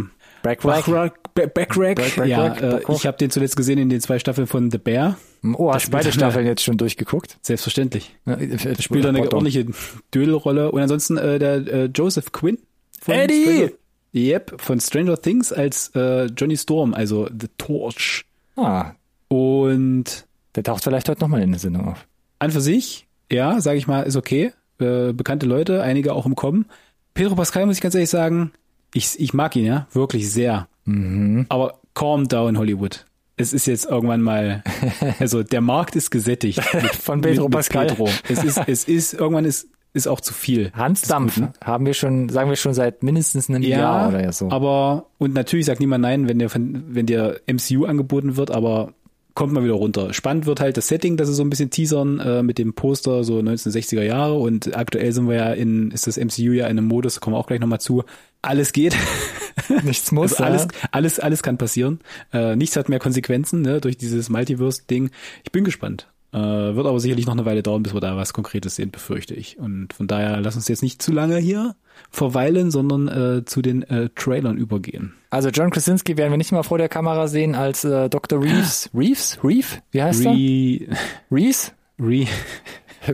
[0.44, 0.86] Backrack.
[0.86, 1.34] Backrack.
[1.34, 1.96] Ba- Backrack.
[1.96, 2.96] Backrack, Ja, Backrack, äh, Backrack.
[2.98, 5.18] ich habe den zuletzt gesehen in den zwei Staffeln von The Bear.
[5.56, 7.38] Oh, hast beide spielt Staffeln jetzt schon durchgeguckt?
[7.42, 8.14] Selbstverständlich.
[8.26, 8.38] Ja,
[8.80, 9.34] Spielt er eine Pardon.
[9.46, 9.66] ordentliche
[10.14, 10.70] Dödelrolle.
[10.72, 12.58] Und ansonsten äh, der äh, Joseph Quinn.
[13.02, 13.44] Von Eddie!
[13.44, 13.70] Stranger,
[14.14, 18.26] yep, von Stranger Things als äh, Johnny Storm, also The Torch.
[18.58, 18.92] Ah,
[19.30, 22.06] Und der taucht vielleicht heute nochmal in der Sendung auf.
[22.40, 24.54] an für sich, ja, sage ich mal, ist okay.
[24.80, 26.66] Äh, bekannte Leute, einige auch im Kommen.
[27.14, 28.52] Pedro Pascal, muss ich ganz ehrlich sagen,
[28.94, 30.68] ich, ich mag ihn ja, wirklich sehr.
[30.86, 31.46] Mhm.
[31.50, 33.06] Aber calm down, Hollywood.
[33.36, 34.64] Es ist jetzt irgendwann mal,
[35.20, 36.62] also der Markt ist gesättigt.
[36.74, 37.88] Mit, Von Pedro Pascal.
[37.88, 38.10] Pedro.
[38.28, 40.72] Es ist, es ist, irgendwann ist, ist auch zu viel.
[40.74, 41.54] Hans Dampf ne?
[41.64, 44.50] haben wir schon, sagen wir schon seit mindestens einem Jahr oder ja so.
[44.50, 48.94] aber, und natürlich sagt niemand nein, wenn dir, wenn dir MCU angeboten wird, aber
[49.34, 50.14] kommt mal wieder runter.
[50.14, 53.24] Spannend wird halt das Setting, das sie so ein bisschen teasern, äh, mit dem Poster
[53.24, 56.88] so 1960er Jahre und aktuell sind wir ja in, ist das MCU ja in einem
[56.88, 58.04] Modus, da kommen wir auch gleich nochmal zu.
[58.42, 58.96] Alles geht.
[59.84, 60.34] Nichts muss.
[60.34, 60.90] Also alles, ja.
[60.92, 62.00] alles, alles kann passieren.
[62.34, 65.12] Äh, nichts hat mehr Konsequenzen, ne, durch dieses Multiverse-Ding.
[65.44, 66.08] Ich bin gespannt.
[66.34, 69.36] Äh, wird aber sicherlich noch eine Weile dauern, bis wir da was Konkretes sehen, befürchte
[69.36, 69.60] ich.
[69.60, 71.76] Und von daher lass uns jetzt nicht zu lange hier
[72.10, 75.14] verweilen, sondern äh, zu den äh, Trailern übergehen.
[75.30, 78.42] Also John Krasinski werden wir nicht mal vor der Kamera sehen als äh, Dr.
[78.42, 78.90] Reeves.
[78.96, 79.40] Reeves?
[79.44, 79.68] Reeve?
[79.92, 80.32] Wie heißt er?
[80.32, 80.88] Re,
[81.32, 81.72] Reeves?
[82.08, 82.28] Re,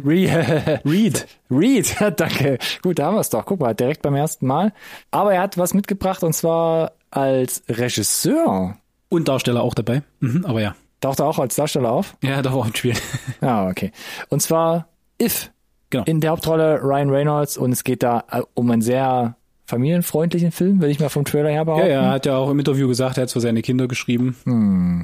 [0.03, 1.27] Re Reed.
[1.49, 2.59] Reed, danke.
[2.81, 3.45] Gut, da haben wir es doch.
[3.45, 4.73] Guck mal, direkt beim ersten Mal.
[5.11, 8.77] Aber er hat was mitgebracht und zwar als Regisseur.
[9.09, 10.03] Und Darsteller auch dabei.
[10.19, 10.75] Mhm, aber ja.
[11.01, 12.17] Taucht er auch als Darsteller auf?
[12.21, 12.93] Ja, doch auch im Spiel.
[13.41, 13.91] Ja, okay.
[14.29, 14.89] Und zwar
[15.21, 15.51] If.
[15.89, 16.03] Genau.
[16.05, 19.35] In der Hauptrolle Ryan Reynolds und es geht da äh, um einen sehr
[19.69, 21.87] familienfreundlichen Film, will ich mal vom Trailer her Ja, behaupten.
[21.89, 24.35] er hat ja auch im Interview gesagt, er hat es für seine Kinder geschrieben.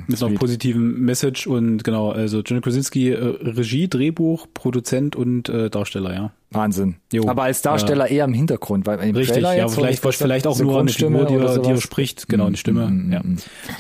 [0.08, 5.70] mit einer positiven Message und genau, also John Krasinski, äh, Regie, Drehbuch, Produzent und äh,
[5.70, 6.32] Darsteller, ja.
[6.50, 6.96] Wahnsinn.
[7.12, 7.28] Jo.
[7.28, 10.58] Aber als Darsteller eher im Hintergrund, weil im Richtig, Trailer ja, vielleicht, ich vielleicht auch
[10.58, 13.22] nur eine Figur, die, oder er, die er spricht, genau, eine Stimme, ja.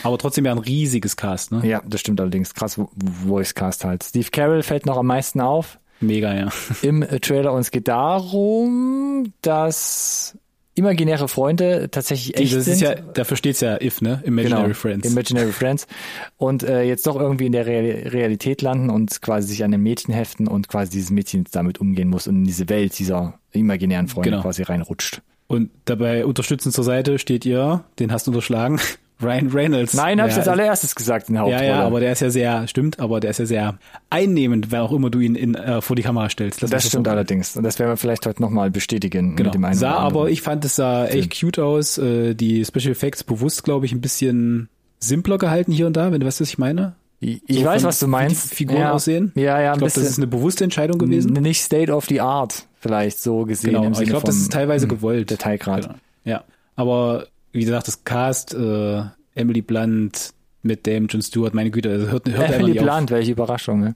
[0.03, 1.61] Aber trotzdem ja ein riesiges Cast, ne?
[1.65, 2.53] Ja, das stimmt allerdings.
[2.53, 2.79] Krass
[3.27, 4.03] Voice Cast halt.
[4.03, 6.49] Steve Carroll fällt noch am meisten auf Mega, ja.
[6.81, 10.37] im Trailer und es geht darum, dass
[10.77, 12.73] imaginäre Freunde tatsächlich echt das sind.
[12.73, 14.21] ist ja, dafür steht's ja If, ne?
[14.25, 15.07] Imaginary genau, Friends.
[15.09, 15.87] Imaginary Friends.
[16.35, 19.81] Und äh, jetzt doch irgendwie in der Real Realität landen und quasi sich an ein
[19.81, 24.09] Mädchen heften und quasi dieses Mädchen damit umgehen muss und in diese Welt dieser imaginären
[24.09, 24.41] Freunde Genau.
[24.41, 25.21] quasi reinrutscht.
[25.47, 28.81] und dabei unterstützend zur Seite steht ihr, den hast du unterschlagen,
[29.21, 29.93] Ryan Reynolds.
[29.93, 31.69] Nein, habe ich Ja, als allererstes gesagt in der Ja, Hauptrolle.
[31.69, 34.91] ja, aber der ist ja sehr, stimmt, aber der ist ja sehr einnehmend, wer auch
[34.91, 36.61] immer du ihn in, äh, vor die Kamera stellst.
[36.61, 37.55] Uns das stimmt so- allerdings.
[37.55, 39.47] Und das werden wir vielleicht heute nochmal bestätigen Genau.
[39.47, 41.97] mit dem einen sah aber, ich fand, es sah echt cute aus.
[41.97, 44.67] Äh, die Special Effects bewusst, glaube ich, ein bisschen
[44.99, 46.95] simpler gehalten hier und da, wenn du weißt, was ich meine.
[47.21, 48.53] Ich, ich So weiß, von- was du wie die meinst.
[48.53, 49.31] Figuren ja, aussehen.
[49.35, 50.09] Ja, ja, Ich ein glaube, das bisschen.
[50.09, 51.31] ist eine bewusste Entscheidung gewesen.
[51.31, 53.81] Nicht State of the Art, vielleicht so gesehen.
[53.81, 55.29] Genau, ich glaube, das ist teilweise gewollt.
[55.31, 55.83] Detailgrad.
[55.83, 55.95] Genau.
[56.25, 56.43] Ja,
[56.75, 59.03] aber wie gesagt, das Cast, äh,
[59.33, 62.85] Emily Blunt mit dem John Stewart, meine Güte, also hört, hört Emily nicht auf.
[62.85, 63.79] Blunt, welche Überraschung.
[63.79, 63.95] Ne?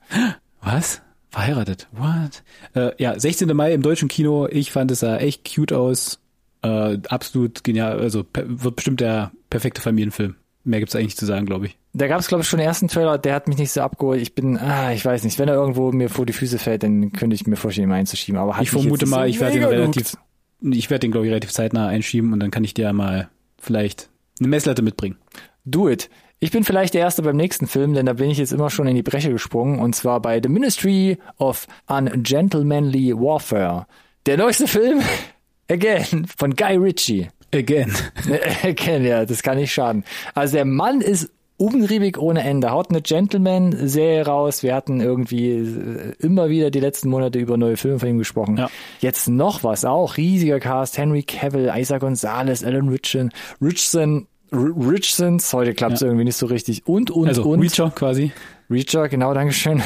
[0.61, 1.01] Was?
[1.29, 1.87] Verheiratet?
[1.91, 2.43] What?
[2.73, 3.55] Äh, ja, 16.
[3.55, 4.47] Mai im deutschen Kino.
[4.47, 6.19] Ich fand es sah echt cute aus.
[6.61, 7.99] Äh, absolut genial.
[7.99, 10.35] Also wird bestimmt der perfekte Familienfilm.
[10.63, 11.77] Mehr gibt's eigentlich zu sagen, glaube ich.
[11.93, 14.21] Da gab es, glaube ich, schon den ersten Trailer, der hat mich nicht so abgeholt.
[14.21, 17.11] Ich bin, ah, ich weiß nicht, wenn er irgendwo mir vor die Füße fällt, dann
[17.13, 18.39] könnte ich mir vorstellen, ihn einzuschieben.
[18.39, 20.17] Aber hat Ich vermute mal, ich werde den relativ,
[20.61, 23.29] ich werde den glaube ich relativ zeitnah einschieben und dann kann ich dir mal
[23.61, 25.17] vielleicht eine Messlatte mitbringen.
[25.65, 26.09] Do it.
[26.39, 28.87] Ich bin vielleicht der Erste beim nächsten Film, denn da bin ich jetzt immer schon
[28.87, 33.87] in die Breche gesprungen, und zwar bei The Ministry of Ungentlemanly Warfare.
[34.25, 35.01] Der neueste Film,
[35.69, 37.27] Again, von Guy Ritchie.
[37.53, 37.93] Again.
[38.63, 40.05] Again, ja, das kann nicht schaden.
[40.33, 41.29] Also der Mann ist
[41.59, 42.71] umtriebig ohne Ende.
[42.71, 44.63] Haut eine Gentleman-Serie raus.
[44.63, 48.57] Wir hatten irgendwie äh, immer wieder die letzten Monate über neue Filme von ihm gesprochen.
[48.57, 48.69] Ja.
[49.01, 50.17] Jetzt noch was auch.
[50.17, 50.97] Riesiger Cast.
[50.97, 53.31] Henry Cavill, Isaac Gonzalez, Alan Richardson,
[53.61, 55.53] Richardson, Richardsons.
[55.53, 56.07] Heute klappt es ja.
[56.07, 56.87] irgendwie nicht so richtig.
[56.87, 57.61] Und, und, also, und.
[57.61, 58.31] Reacher quasi.
[58.69, 59.81] Reacher, genau, Dankeschön.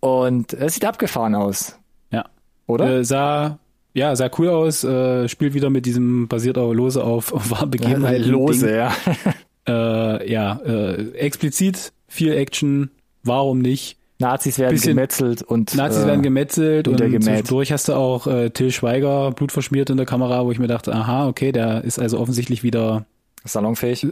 [0.00, 1.78] Und es sieht abgefahren aus.
[2.10, 2.24] Ja.
[2.66, 2.98] Oder?
[2.98, 3.58] Äh, sah
[3.92, 7.66] ja, sah cool aus, äh, spielt wieder mit diesem, basiert auch lose auf, auf wahre
[7.66, 8.30] Begebenheiten.
[8.30, 8.76] Lose, Ding.
[8.76, 8.92] ja.
[9.70, 12.90] Äh, ja, äh, explizit, viel Action,
[13.22, 13.96] warum nicht?
[14.18, 17.50] Nazis werden Bisschen, gemetzelt und Nazis äh, werden gemetzelt und gemäht.
[17.50, 20.94] durch hast du auch äh, Till Schweiger blutverschmiert in der Kamera, wo ich mir dachte,
[20.94, 23.06] aha, okay, der ist also offensichtlich wieder
[23.44, 24.04] salonfähig.
[24.04, 24.08] Äh,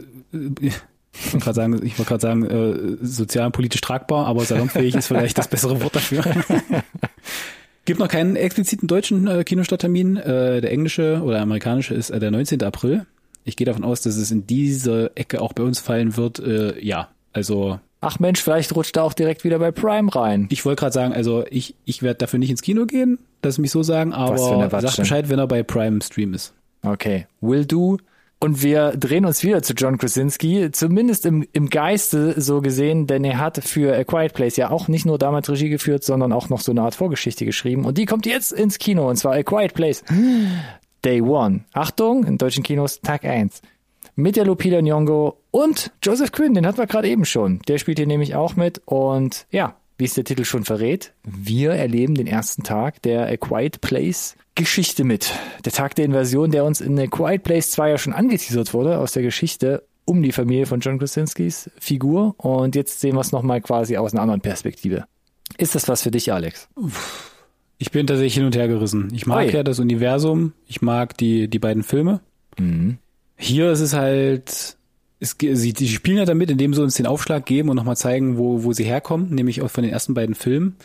[1.11, 5.37] ich wollte gerade sagen, ich wollte gerade sagen, äh, sozialpolitisch tragbar, aber salonfähig ist vielleicht
[5.37, 6.23] das bessere Wort dafür.
[7.85, 10.17] Gibt noch keinen expliziten deutschen äh, Kinostarttermin.
[10.17, 12.61] Äh, der englische oder amerikanische ist äh, der 19.
[12.63, 13.05] April.
[13.43, 16.39] Ich gehe davon aus, dass es in diese Ecke auch bei uns fallen wird.
[16.39, 17.79] Äh, ja, also.
[18.01, 20.47] Ach Mensch, vielleicht rutscht er auch direkt wieder bei Prime rein.
[20.51, 23.71] Ich wollte gerade sagen, also ich, ich werde dafür nicht ins Kino gehen, dass mich
[23.71, 26.53] so sagen, aber sag Bescheid, wenn er bei Prime Stream ist.
[26.81, 27.27] Okay.
[27.41, 27.97] Will do.
[28.41, 33.25] Und wir drehen uns wieder zu John Krasinski, zumindest im, im Geiste so gesehen, denn
[33.25, 36.47] er hat für A Quiet Place ja auch nicht nur damals Regie geführt, sondern auch
[36.47, 37.83] noch so eine Art Vorgeschichte geschrieben.
[37.83, 40.05] Und die kommt jetzt ins Kino, und zwar A Quiet Place.
[41.03, 41.65] Day One.
[41.73, 43.61] Achtung, in deutschen Kinos Tag 1.
[44.15, 47.59] Mit der Lupita Nyong'o und Joseph Quinn, den hatten wir gerade eben schon.
[47.67, 51.71] Der spielt hier nämlich auch mit und ja, wie es der Titel schon verrät, wir
[51.71, 55.33] erleben den ersten Tag der A Quiet Place Geschichte mit.
[55.63, 58.97] Der Tag der Invasion, der uns in A Quiet Place 2 ja schon angeteasert wurde
[58.97, 63.31] aus der Geschichte um die Familie von John Krasinskis Figur und jetzt sehen wir es
[63.31, 65.05] nochmal quasi aus einer anderen Perspektive.
[65.57, 66.67] Ist das was für dich, Alex?
[67.81, 69.07] Ich bin tatsächlich hin und her gerissen.
[69.13, 69.51] Ich mag Oi.
[69.51, 72.19] ja das Universum, ich mag die, die beiden Filme.
[72.59, 72.97] Mhm.
[73.37, 74.77] Hier ist es halt,
[75.21, 78.37] es, sie, die spielen ja damit, indem sie uns den Aufschlag geben und nochmal zeigen,
[78.37, 80.75] wo, wo sie herkommen, nämlich auch von den ersten beiden Filmen.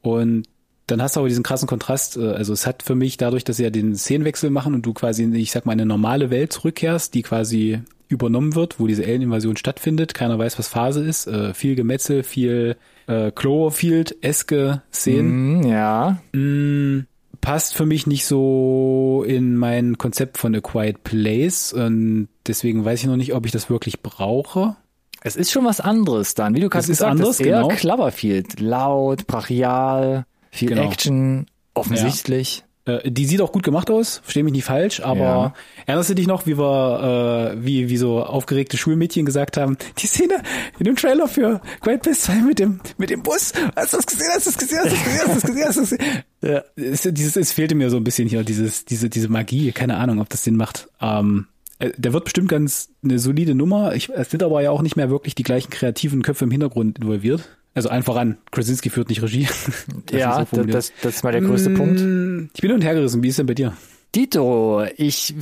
[0.00, 0.44] Und
[0.86, 2.16] dann hast du aber diesen krassen Kontrast.
[2.16, 4.92] Äh, also es hat für mich dadurch, dass sie ja den Szenenwechsel machen und du
[4.92, 9.56] quasi, ich sag mal, eine normale Welt zurückkehrst, die quasi übernommen wird, wo diese Alien-Invasion
[9.56, 10.14] stattfindet.
[10.14, 11.26] Keiner weiß, was Phase ist.
[11.26, 12.76] Äh, viel Gemetzel, viel
[13.06, 15.60] äh, Cloverfield-eske Szenen.
[15.60, 16.18] Mm, ja.
[16.32, 17.06] Mm,
[17.40, 23.00] passt für mich nicht so in mein Konzept von A Quiet Place und deswegen weiß
[23.00, 24.76] ich noch nicht, ob ich das wirklich brauche.
[25.22, 27.68] Es ist schon was anderes dann, wie du gerade gesagt hast, eher genau.
[27.68, 30.90] Cloverfield, laut, brachial, viel genau.
[30.90, 32.63] Action, offensichtlich.
[32.86, 35.54] Äh, die sieht auch gut gemacht aus, versteh mich nicht falsch, aber ja.
[35.86, 40.06] erinnerst du dich noch, wie wir, äh, wie, wie so aufgeregte Schulmädchen gesagt haben, die
[40.06, 40.42] Szene
[40.78, 44.06] in dem Trailer für Great Place 2 mit dem, mit dem Bus, hast du das
[44.06, 45.80] gesehen, hast du das gesehen, hast du das gesehen, hast du das gesehen, hast du
[45.80, 46.22] das gesehen?
[46.44, 46.62] Ja.
[46.76, 50.20] Es, dieses, es fehlte mir so ein bisschen hier, dieses, diese, diese Magie, keine Ahnung,
[50.20, 50.88] ob das Sinn macht.
[51.00, 51.46] Ähm,
[51.78, 53.94] äh, der wird bestimmt ganz eine solide Nummer.
[53.94, 56.98] Ich, es sind aber ja auch nicht mehr wirklich die gleichen kreativen Köpfe im Hintergrund
[56.98, 57.48] involviert.
[57.74, 59.48] Also einfach an, Krasinski führt nicht Regie.
[60.12, 62.50] ja, so das, das ist mal der größte mmh, Punkt.
[62.54, 63.22] Ich bin und her gerissen.
[63.22, 63.76] Wie ist denn bei dir?
[64.14, 65.34] Dito, ich,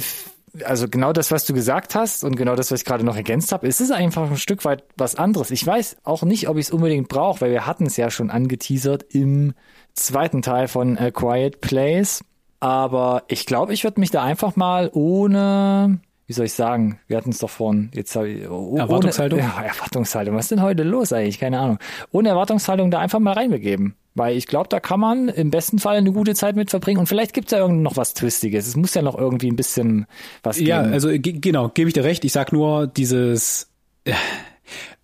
[0.65, 3.53] also genau das, was du gesagt hast und genau das, was ich gerade noch ergänzt
[3.53, 5.51] habe, es ist einfach ein Stück weit was anderes.
[5.51, 8.31] Ich weiß auch nicht, ob ich es unbedingt brauche, weil wir hatten es ja schon
[8.31, 9.53] angeteasert im
[9.93, 12.25] zweiten Teil von A Quiet Place.
[12.61, 17.17] Aber ich glaube, ich würde mich da einfach mal ohne wie soll ich sagen, wir
[17.17, 19.41] hatten es doch vorhin, jetzt habe ich, oh, Erwartungshaltung?
[19.41, 21.39] Ohne, ja, Erwartungshaltung, was ist denn heute los eigentlich?
[21.39, 21.79] Keine Ahnung.
[22.11, 23.97] Ohne Erwartungshaltung da einfach mal reinbegeben.
[24.15, 27.07] Weil ich glaube, da kann man im besten Fall eine gute Zeit mit verbringen und
[27.07, 28.67] vielleicht gibt es ja irgend noch was Twistiges.
[28.67, 30.07] Es muss ja noch irgendwie ein bisschen
[30.43, 30.69] was geben.
[30.69, 32.25] Ja, also genau, gebe ich dir recht.
[32.25, 33.71] Ich sag nur, dieses,
[34.05, 34.13] äh,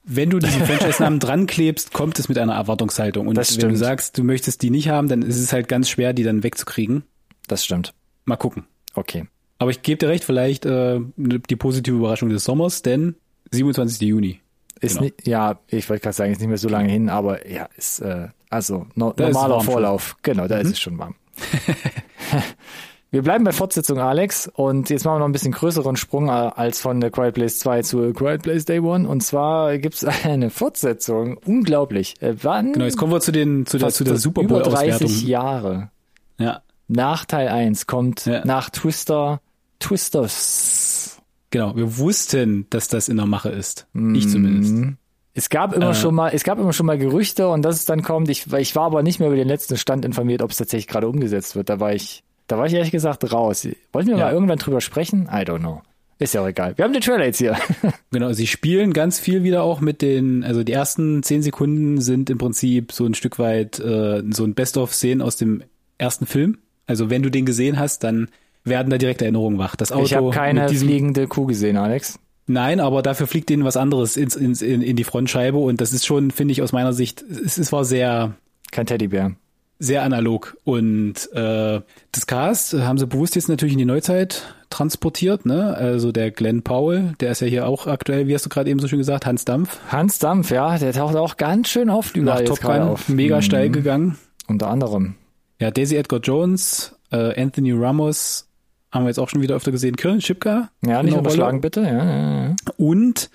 [0.04, 3.28] wenn du diesen Franchise-Namen dran klebst, kommt es mit einer Erwartungshaltung.
[3.28, 6.12] Und wenn du sagst, du möchtest die nicht haben, dann ist es halt ganz schwer,
[6.12, 7.04] die dann wegzukriegen.
[7.46, 7.94] Das stimmt.
[8.26, 8.64] Mal gucken.
[8.94, 9.26] Okay.
[9.58, 13.16] Aber ich gebe dir recht, vielleicht äh, die positive Überraschung des Sommers, denn
[13.50, 14.00] 27.
[14.02, 14.40] Juni.
[14.80, 15.04] Ist genau.
[15.04, 18.00] nicht, ja, ich wollte gerade sagen, ist nicht mehr so lange hin, aber ja, ist
[18.00, 20.10] äh, also no, normaler Vorlauf.
[20.10, 20.18] Schon.
[20.22, 20.62] Genau, da mhm.
[20.62, 21.16] ist es schon warm.
[23.10, 26.30] wir bleiben bei Fortsetzung, Alex, und jetzt machen wir noch ein bisschen größeren Sprung äh,
[26.30, 29.08] als von der Quiet Place 2 zu Quiet Place Day One.
[29.08, 31.38] Und zwar gibt's eine Fortsetzung.
[31.38, 32.14] Unglaublich.
[32.20, 32.72] Äh, wann?
[32.72, 35.90] Genau, jetzt kommen wir zu den zu der, zu der Super Bowl Über 30 Jahre.
[36.38, 36.62] Ja.
[36.86, 38.44] Nach Teil 1 kommt ja.
[38.46, 39.40] nach Twister
[39.78, 41.20] Twisters.
[41.50, 43.86] Genau, wir wussten, dass das in der Mache ist.
[43.92, 44.14] Mm.
[44.14, 44.96] Ich zumindest.
[45.34, 45.94] Es gab immer äh.
[45.94, 48.28] schon mal, es gab immer schon mal Gerüchte und dass es dann kommt.
[48.28, 51.08] Ich, ich war aber nicht mehr über den letzten Stand informiert, ob es tatsächlich gerade
[51.08, 51.68] umgesetzt wird.
[51.68, 53.66] Da war ich, da war ich ehrlich gesagt raus.
[53.92, 54.26] Wollten wir ja.
[54.26, 55.28] mal irgendwann drüber sprechen?
[55.30, 55.82] I don't know.
[56.18, 56.76] Ist ja auch egal.
[56.76, 57.56] Wir haben den Trailer jetzt hier.
[58.10, 62.28] genau, sie spielen ganz viel wieder auch mit den, also die ersten zehn Sekunden sind
[62.28, 65.62] im Prinzip so ein Stück weit äh, so ein Best-of-Szenen aus dem
[65.96, 68.28] ersten Film Also wenn du den gesehen hast, dann
[68.68, 69.76] werden da direkt Erinnerungen wach.
[69.76, 72.18] Das Auto ich habe keine fliegende Kuh gesehen, Alex.
[72.46, 75.92] Nein, aber dafür fliegt denen was anderes ins, ins, in, in die Frontscheibe und das
[75.92, 78.34] ist schon, finde ich, aus meiner Sicht, es, es war sehr,
[78.70, 79.32] Kein Teddybär.
[79.78, 80.56] sehr analog.
[80.64, 81.80] Und äh,
[82.12, 85.74] das Cast haben sie bewusst jetzt natürlich in die Neuzeit transportiert, ne?
[85.74, 88.80] Also der Glenn Powell, der ist ja hier auch aktuell, wie hast du gerade eben
[88.80, 92.48] so schön gesagt, Hans Dampf, Hans Dampf, ja, der taucht auch ganz schön nach jetzt
[92.48, 93.08] Top Gun, auf.
[93.10, 93.42] mega Mhm.
[93.42, 94.16] steil gegangen.
[94.46, 95.14] Unter anderem.
[95.60, 98.47] Ja, Daisy Edgar Jones, äh, Anthony Ramos
[98.92, 100.70] haben wir jetzt auch schon wieder öfter gesehen, Kieran Shipka.
[100.84, 101.18] Ja, nicht der Rolle.
[101.18, 101.80] unterschlagen, bitte.
[101.82, 102.56] Ja, ja, ja.
[102.76, 103.30] Und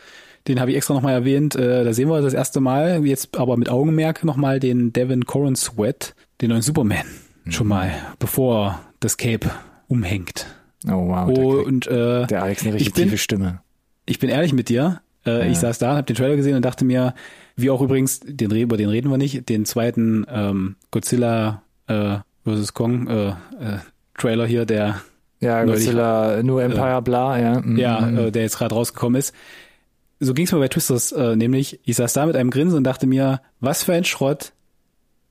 [0.47, 3.55] den habe ich extra nochmal erwähnt, äh, da sehen wir das erste Mal, jetzt aber
[3.57, 7.05] mit Augenmerk nochmal den Devin Corin Sweat, den neuen Superman.
[7.49, 9.49] Schon mal, bevor das Cape
[9.87, 10.45] umhängt.
[10.87, 13.59] Oh wow, der, kriegt- Und äh, der Alex eine richtig ich bin- tiefe Stimme.
[14.05, 15.01] ich bin ehrlich mit dir.
[15.25, 15.51] Äh, Ja.
[15.51, 17.13] Ich saß da, habe den Trailer gesehen und dachte mir,
[17.55, 22.73] wie auch übrigens, den, über den reden wir nicht, den zweiten ähm, Godzilla äh, vs.
[22.73, 23.33] Kong äh, äh,
[24.17, 24.99] Trailer hier, der
[25.43, 27.59] Ja, Godzilla, New Empire, bla, ja.
[27.59, 27.77] mhm.
[27.77, 29.33] ja, äh, der jetzt gerade rausgekommen ist.
[30.19, 31.79] So ging es mir bei Twisters äh, nämlich.
[31.83, 34.53] Ich saß da mit einem Grinsen und dachte mir, was für ein Schrott,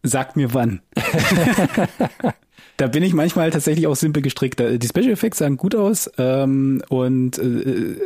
[0.03, 0.83] sagt mir wann.
[2.77, 4.61] da bin ich manchmal tatsächlich auch simpel gestrickt.
[4.61, 7.97] Die Special Effects sahen gut aus ähm, und äh,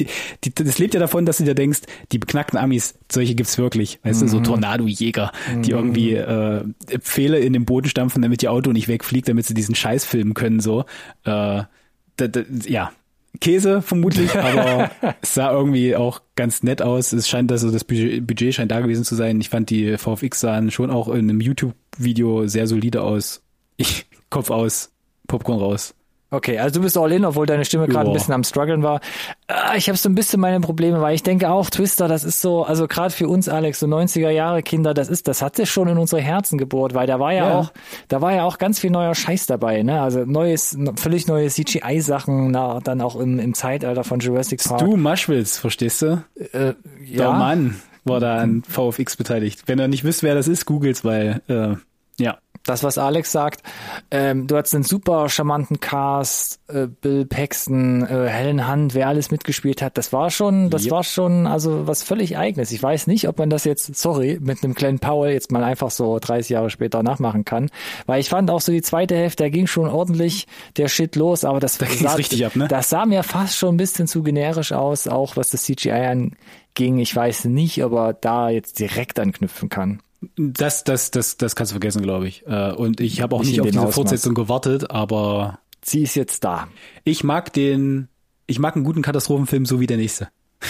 [0.00, 0.06] die,
[0.44, 1.80] die, das lebt ja davon, dass du dir denkst,
[2.12, 3.98] die beknackten Amis, solche gibt's wirklich.
[4.02, 5.32] Weißt du, so Tornado-Jäger,
[5.64, 6.64] die irgendwie äh,
[7.00, 10.34] Pfähle in den Boden stampfen, damit ihr Auto nicht wegfliegt, damit sie diesen Scheiß filmen
[10.34, 10.60] können.
[10.60, 10.82] So,
[11.24, 11.68] äh, da,
[12.16, 12.92] da, ja,
[13.40, 14.90] Käse vermutlich, aber
[15.20, 17.12] es sah irgendwie auch ganz nett aus.
[17.12, 19.40] Es scheint, also das Budget, Budget scheint da gewesen zu sein.
[19.40, 23.42] Ich fand die VFX sahen schon auch in einem YouTube-Video sehr solide aus.
[23.76, 24.92] Ich, Kopf aus,
[25.26, 25.94] Popcorn raus.
[26.30, 29.00] Okay, also du bist all in, obwohl deine Stimme gerade ein bisschen am struggeln war.
[29.46, 32.42] Ah, Ich habe so ein bisschen meine Probleme, weil ich denke auch, Twister, das ist
[32.42, 35.70] so, also gerade für uns, Alex, so 90er Jahre Kinder, das ist, das hat sich
[35.70, 37.58] schon in unsere Herzen gebohrt, weil da war ja, Ja.
[37.60, 37.72] auch,
[38.08, 40.02] da war ja auch ganz viel neuer Scheiß dabei, ne?
[40.02, 44.80] Also neues, völlig neue CGI-Sachen, na, dann auch im, im Zeitalter von Jurassic Park.
[44.80, 46.22] Du Maschwitz, verstehst du?
[46.36, 46.74] äh, Der
[47.06, 49.62] ja, Mann war da an VFX beteiligt.
[49.66, 52.36] Wenn ihr nicht wisst, wer das ist, googelt's, weil, äh, ja.
[52.68, 53.62] Das, was Alex sagt.
[54.10, 59.30] Ähm, du hattest einen super charmanten Cast, äh, Bill Paxton, äh, Helen Hunt, wer alles
[59.30, 59.98] mitgespielt hat.
[59.98, 60.90] Das war schon, das Yep.
[60.92, 62.72] war schon, also was völlig eigenes.
[62.72, 65.90] Ich weiß nicht, ob man das jetzt, sorry, mit einem Glenn Powell jetzt mal einfach
[65.90, 67.70] so 30 Jahre später nachmachen kann.
[68.06, 70.46] Weil ich fand auch so die zweite Hälfte, da ging schon ordentlich
[70.76, 72.68] der Shit los, aber das ging's sah, richtig ab, ne?
[72.68, 76.98] das sah mir fast schon ein bisschen zu generisch aus, auch was das CGI anging.
[76.98, 80.00] Ich weiß nicht, ob er da jetzt direkt anknüpfen kann.
[80.36, 82.44] Das, das, das, das kannst du vergessen, glaube ich.
[82.46, 83.94] Äh, Und ich habe auch Nicht nicht auf diese Ausmaß.
[83.94, 86.66] Fortsetzung gewartet, aber Sie ist jetzt da.
[87.04, 88.08] ich mag den,
[88.46, 90.28] ich mag einen guten Katastrophenfilm so wie der nächste.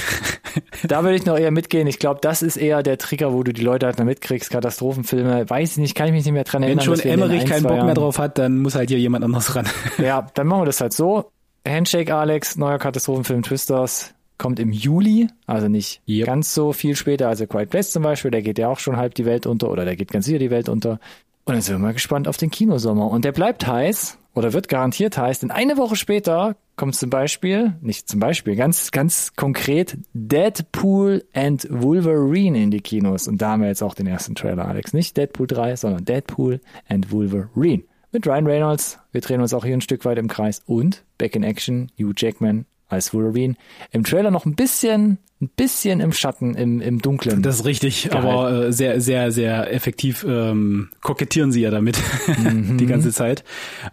[0.89, 1.87] Da würde ich noch eher mitgehen.
[1.87, 4.51] Ich glaube, das ist eher der Trigger, wo du die Leute halt mal mitkriegst.
[4.51, 6.85] Katastrophenfilme, weiß ich nicht, kann ich mich nicht mehr dran Wenn erinnern.
[6.85, 9.25] schon in den Emmerich ein, keinen Bock mehr drauf hat, dann muss halt hier jemand
[9.25, 9.69] anderes ran.
[9.99, 11.31] Ja, dann machen wir das halt so.
[11.67, 16.27] Handshake Alex, neuer Katastrophenfilm Twisters, kommt im Juli, also nicht Yep.
[16.27, 18.31] ganz so viel später als A Quiet Place zum Beispiel.
[18.31, 20.51] Der geht ja auch schon halb die Welt unter oder der geht ganz sicher die
[20.51, 21.01] Welt unter.
[21.45, 23.11] Und dann sind wir mal gespannt auf den Kinosommer.
[23.11, 27.75] Und der bleibt heiß oder wird garantiert heiß, denn eine Woche später kommt zum Beispiel,
[27.81, 33.27] nicht zum Beispiel, ganz, ganz konkret Deadpool and Wolverine in die Kinos.
[33.27, 34.93] Und da haben wir jetzt auch den ersten Trailer, Alex.
[34.93, 37.83] Nicht Deadpool 3, sondern Deadpool and Wolverine.
[38.13, 38.99] Mit Ryan Reynolds.
[39.11, 40.63] Wir drehen uns auch hier ein Stück weit im Kreis.
[40.67, 43.55] Und Back in Action, Hugh Jackman als Wolverine.
[43.91, 47.43] Im Trailer noch ein bisschen, ein bisschen im Schatten, im, im Dunklen.
[47.43, 48.19] Das ist richtig, Geil.
[48.21, 51.99] aber äh, sehr, sehr, sehr effektiv ähm, kokettieren sie ja damit
[52.39, 53.45] die ganze Zeit.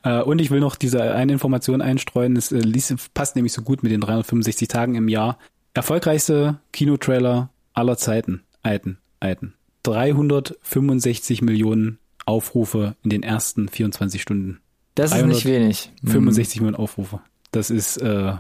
[0.04, 3.84] Äh, und ich will noch diese eine Information einstreuen, es äh, passt nämlich so gut
[3.84, 5.38] mit den 365 Tagen im Jahr.
[5.74, 9.54] Erfolgreichste Kinotrailer aller Zeiten, Alten, Alten.
[9.84, 14.60] 365 Millionen Aufrufe in den ersten 24 Stunden.
[14.96, 15.92] das ist 300 nicht wenig.
[16.04, 17.20] 65 Millionen Aufrufe.
[17.52, 18.34] Das ist, äh,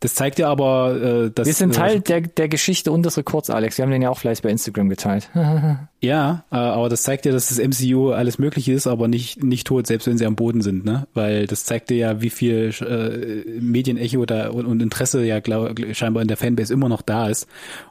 [0.00, 3.16] das zeigt ja aber, äh, dass Wir sind äh, Teil der, der Geschichte und des
[3.16, 3.78] Rekords, Alex.
[3.78, 5.30] Wir haben den ja auch fleißig bei Instagram geteilt.
[6.00, 9.66] Ja, äh, aber das zeigt ja, dass das MCU alles möglich ist, aber nicht nicht
[9.66, 11.08] tot, selbst wenn sie am Boden sind, ne?
[11.12, 15.74] Weil das zeigt dir ja, wie viel äh, Medienecho da und, und Interesse ja glaub,
[15.92, 17.48] scheinbar in der Fanbase immer noch da ist.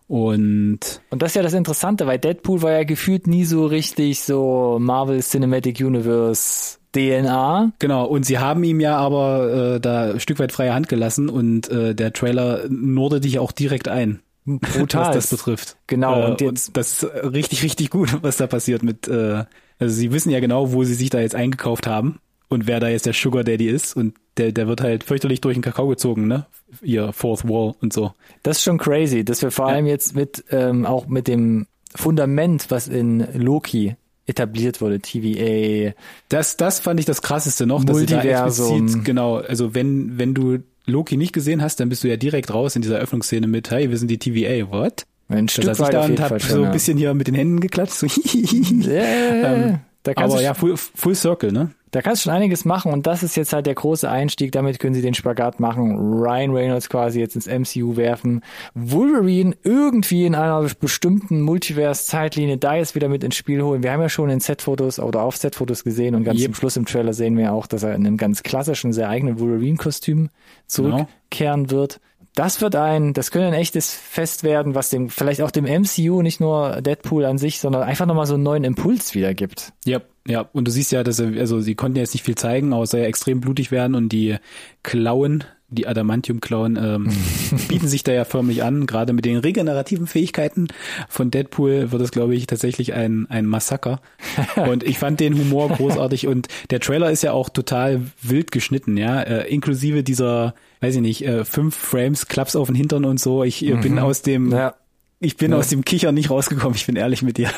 [0.07, 4.21] Und Und das ist ja das Interessante, weil Deadpool war ja gefühlt nie so richtig
[4.21, 7.71] so Marvel Cinematic Universe DNA.
[7.79, 11.29] genau, und sie haben ihm ja aber äh, da ein Stück weit freie Hand gelassen
[11.29, 14.19] und äh, der Trailer norde dich auch direkt ein.
[14.45, 15.07] Brutal.
[15.15, 15.75] was das betrifft.
[15.87, 19.43] Genau, Äh, und jetzt- das ist richtig, richtig gut, was da passiert mit, äh,
[19.79, 22.87] also sie wissen ja genau, wo sie sich da jetzt eingekauft haben und wer da
[22.87, 26.27] jetzt der Sugar Daddy ist und der, der wird halt fürchterlich durch den Kakao gezogen,
[26.27, 26.45] ne?
[26.81, 28.13] Ihr Fourth Wall und so.
[28.43, 32.67] Das ist schon crazy, dass wir vor allem jetzt mit ähm, auch mit dem Fundament,
[32.69, 33.95] was in Loki
[34.27, 35.93] etabliert wurde, TVA.
[36.29, 38.83] Das, das fand ich das krasseste noch, dass sie da Multiversum.
[38.83, 42.53] explizit, genau, also wenn, wenn du Loki nicht gesehen hast, dann bist du ja direkt
[42.53, 45.05] raus in dieser Öffnungsszene mit, hey, wir sind die TVA, what?
[45.29, 47.59] Ein Da Stück saß ich da und hab so ein bisschen hier mit den Händen
[47.59, 48.07] geklatscht, so
[48.89, 51.71] Ja, da kannst Aber ja, full, full circle, ne?
[51.91, 54.51] Da kannst du schon einiges machen und das ist jetzt halt der große Einstieg.
[54.51, 55.97] Damit können sie den Spagat machen.
[55.97, 58.41] Ryan Reynolds quasi jetzt ins MCU werfen.
[58.73, 63.83] Wolverine irgendwie in einer bestimmten Multiverse-Zeitlinie da jetzt wieder mit ins Spiel holen.
[63.83, 66.45] Wir haben ja schon in Set-Fotos oder auf Set-Fotos gesehen und ganz Yep.
[66.47, 69.39] zum Schluss im Trailer sehen wir auch, dass er in einem ganz klassischen, sehr eigenen
[69.39, 70.29] Wolverine-Kostüm
[70.67, 71.99] zurückkehren wird.
[72.35, 76.21] Das wird ein, das könnte ein echtes Fest werden, was dem, vielleicht auch dem MCU,
[76.21, 79.73] nicht nur Deadpool an sich, sondern einfach nochmal so einen neuen Impuls wieder gibt.
[79.85, 80.41] Ja, ja.
[80.53, 82.83] Und du siehst ja, dass er, also sie konnten ja jetzt nicht viel zeigen, aber
[82.83, 84.35] es soll ja extrem blutig werden und die
[84.83, 87.09] Klauen, die Adamantium-Klauen, ähm,
[87.67, 88.85] bieten sich da ja förmlich an.
[88.85, 90.67] Gerade mit den regenerativen Fähigkeiten
[91.09, 93.99] von Deadpool wird es, glaube ich, tatsächlich ein, ein Massaker.
[94.55, 98.95] Und ich fand den Humor großartig und der Trailer ist ja auch total wild geschnitten,
[98.97, 103.19] ja, äh, inklusive dieser, weiß ich nicht, äh, fünf Frames, Klaps auf den Hintern und
[103.19, 103.43] so.
[103.43, 104.75] Ich äh, bin aus dem, Ja.
[105.19, 105.57] ich bin Ja.
[105.57, 107.49] aus dem Kicher nicht rausgekommen, ich bin ehrlich mit dir.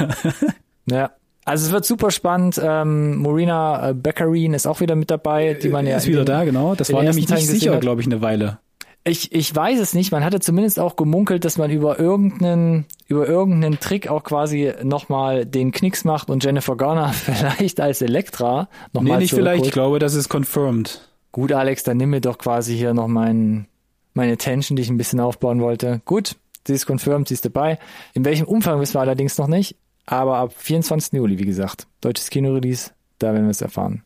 [0.90, 1.12] Ja.
[1.50, 2.62] Also es wird super spannend.
[2.64, 6.24] Ähm, Marina äh, Beccarin ist auch wieder mit dabei, die man ja ist in wieder
[6.24, 6.76] den- da, genau.
[6.76, 8.60] Das war nämlich nicht sicher, glaube ich, eine Weile.
[9.04, 10.12] Ich, ich weiß es nicht.
[10.12, 15.46] Man hatte zumindest auch gemunkelt, dass man über irgendeinen, über irgendeinen Trick auch quasi nochmal
[15.46, 19.66] den Knicks macht und Jennifer Garner vielleicht als Elektra Nee, nochmal nicht vielleicht.
[19.66, 21.10] Ich glaube, das ist confirmed.
[21.32, 23.68] Gut, Alex, dann nimm mir doch quasi hier noch meinen,
[24.14, 26.02] meine Tension, die ich ein bisschen aufbauen wollte.
[26.06, 26.36] Gut,
[26.68, 27.80] sie ist confirmed, sie ist dabei.
[28.14, 29.76] In welchem Umfang wissen wir allerdings noch nicht.
[30.12, 31.14] Aber ab 24.
[31.14, 34.04] Juli, wie gesagt, deutsches Kino-Release, da werden wir es erfahren.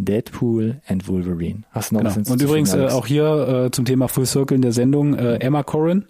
[0.00, 1.64] Deadpool and Wolverine.
[1.72, 2.16] Hast du noch Genau.
[2.16, 5.36] was Und übrigens äh, auch hier äh, zum Thema Full Circle in der Sendung äh,
[5.36, 6.06] Emma Corrin,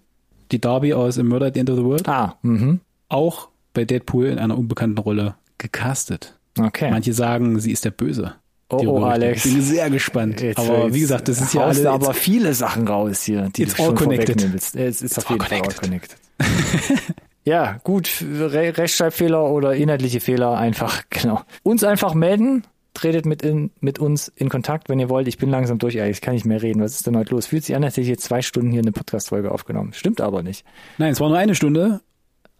[0.53, 2.81] die Darby aus A Murder at the End of the World, Ah, mhm.
[3.09, 6.39] auch bei Deadpool in einer unbekannten Rolle gecastet.
[6.59, 6.91] Okay.
[6.91, 8.35] Manche sagen, sie ist der Böse.
[8.69, 9.03] Oh, oh.
[9.05, 9.45] Alex.
[9.47, 10.41] Ich bin sehr gespannt.
[10.41, 11.83] Jetzt- aber jetzt wie gesagt, das ist ja alles.
[11.83, 14.53] du aber viele Sachen raus hier, die It's du all schon connected.
[14.53, 14.77] willst.
[14.77, 16.17] Es ist auf all jeden Fall all connected.
[17.45, 21.41] ja, gut, Re Rechtschreibfehler oder inhaltliche Fehler einfach, genau.
[21.63, 22.65] Uns einfach melden,
[22.95, 25.29] tretet mit, in, mit uns in Kontakt, wenn ihr wollt.
[25.29, 26.83] Ich bin langsam durch, ich kann nicht mehr reden.
[26.83, 27.47] Was ist denn heute los?
[27.47, 29.93] Fühlt sich an, als hätte ich jetzt zwei Stunden hier eine Podcast-Folge aufgenommen.
[29.95, 30.65] Stimmt aber nicht.
[30.99, 32.01] Nein, es war nur eine Stunde.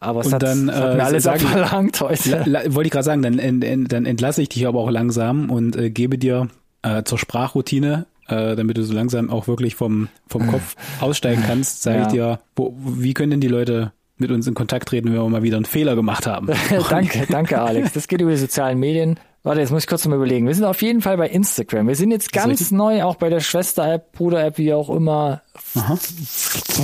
[0.03, 2.31] Aber es hat, dann, es hat äh, mir alles sag ich- abverlangt heute.
[2.75, 5.77] Wollte ich gerade sagen, dann, ent, ent, dann entlasse ich dich aber auch langsam und
[5.77, 6.49] äh, gebe dir
[6.81, 11.83] äh, zur Sprachroutine, äh, damit du so langsam auch wirklich vom, vom Kopf aussteigen kannst,
[11.83, 12.03] sage Ja.
[12.07, 15.29] ich dir, wo, wie können denn die Leute mit uns in Kontakt treten, wenn wir
[15.29, 16.49] mal wieder einen Fehler gemacht haben?
[16.91, 17.93] danke, danke, Alex.
[17.93, 19.19] Das geht über die sozialen Medien.
[19.43, 20.47] Warte, jetzt muss ich kurz mal überlegen.
[20.47, 21.89] Wir sind auf jeden Fall bei Instagram.
[21.89, 25.41] Wir sind jetzt ganz neu, auch bei der Schwester-App, Bruder-App, wie auch immer.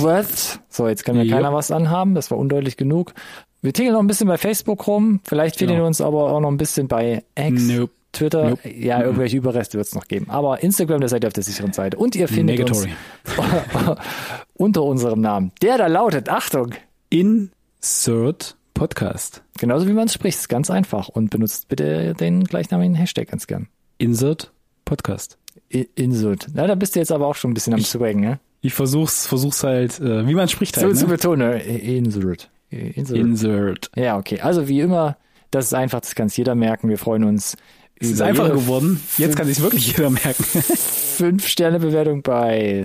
[0.01, 0.59] What?
[0.69, 1.35] So, jetzt kann mir Ja.
[1.35, 2.15] keiner was anhaben.
[2.15, 3.13] Das war undeutlich genug.
[3.61, 5.19] Wir tingeln noch ein bisschen bei Facebook rum.
[5.23, 5.83] Vielleicht finden Genau.
[5.83, 7.91] wir uns aber auch noch ein bisschen bei X, Nope.
[8.11, 8.49] Twitter.
[8.51, 8.69] Nope.
[8.69, 10.27] Ja, irgendwelche Überreste wird es noch geben.
[10.29, 11.97] Aber Instagram, da seid ihr auf der sicheren Seite.
[11.97, 12.89] Und ihr findet Negatory.
[13.37, 13.97] uns
[14.55, 15.51] unter unserem Namen.
[15.61, 16.71] Der da lautet, Achtung,
[17.09, 19.41] Insert Podcast.
[19.57, 21.07] Genauso wie man es spricht, ist ganz einfach.
[21.09, 23.67] Und benutzt bitte den gleichnamigen Hashtag ganz gern.
[23.97, 24.51] Insert
[24.85, 25.37] Podcast.
[25.73, 26.47] I- Insult.
[26.53, 28.39] Na, da bist du jetzt aber auch schon ein bisschen am Swaggen, ne?
[28.61, 30.97] Ich versuch's, versuch's halt, äh, wie man spricht So halt.
[30.97, 31.11] zu Ne?
[31.13, 31.59] betonen.
[31.61, 32.49] I- Insult.
[32.71, 33.19] I- Insult.
[33.19, 33.91] Insert.
[33.95, 34.41] ja, okay.
[34.41, 35.17] Also wie immer,
[35.51, 36.89] das ist einfach, das kann sich jeder merken.
[36.89, 37.55] Wir freuen uns
[37.95, 39.01] Es ist einfacher geworden.
[39.17, 40.43] Jetzt kann sich wirklich jeder merken.
[40.43, 42.83] Fünf-Sterne-Bewertung bei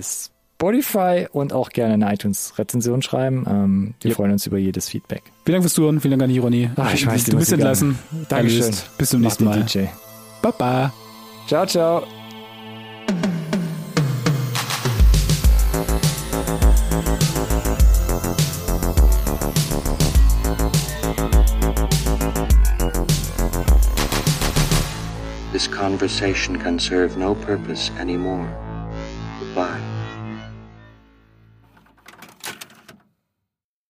[0.63, 3.45] Spotify und auch gerne eine iTunes-Rezension schreiben.
[3.49, 4.15] Ähm, wir Yep.
[4.15, 5.23] freuen uns über jedes Feedback.
[5.43, 6.69] Vielen Dank fürs Zuhören, vielen Dank an die Ironie.
[6.77, 7.99] Ach, ich weiß, du bist entlassen.
[8.29, 8.61] Dankeschön.
[8.61, 8.97] Erlöst.
[8.97, 9.63] Bis zum Mach nächsten Mal.
[9.63, 9.85] DJ.
[10.41, 10.93] Baba.
[11.47, 12.03] Ciao, ciao.
[25.51, 28.49] This conversation can serve no purpose anymore.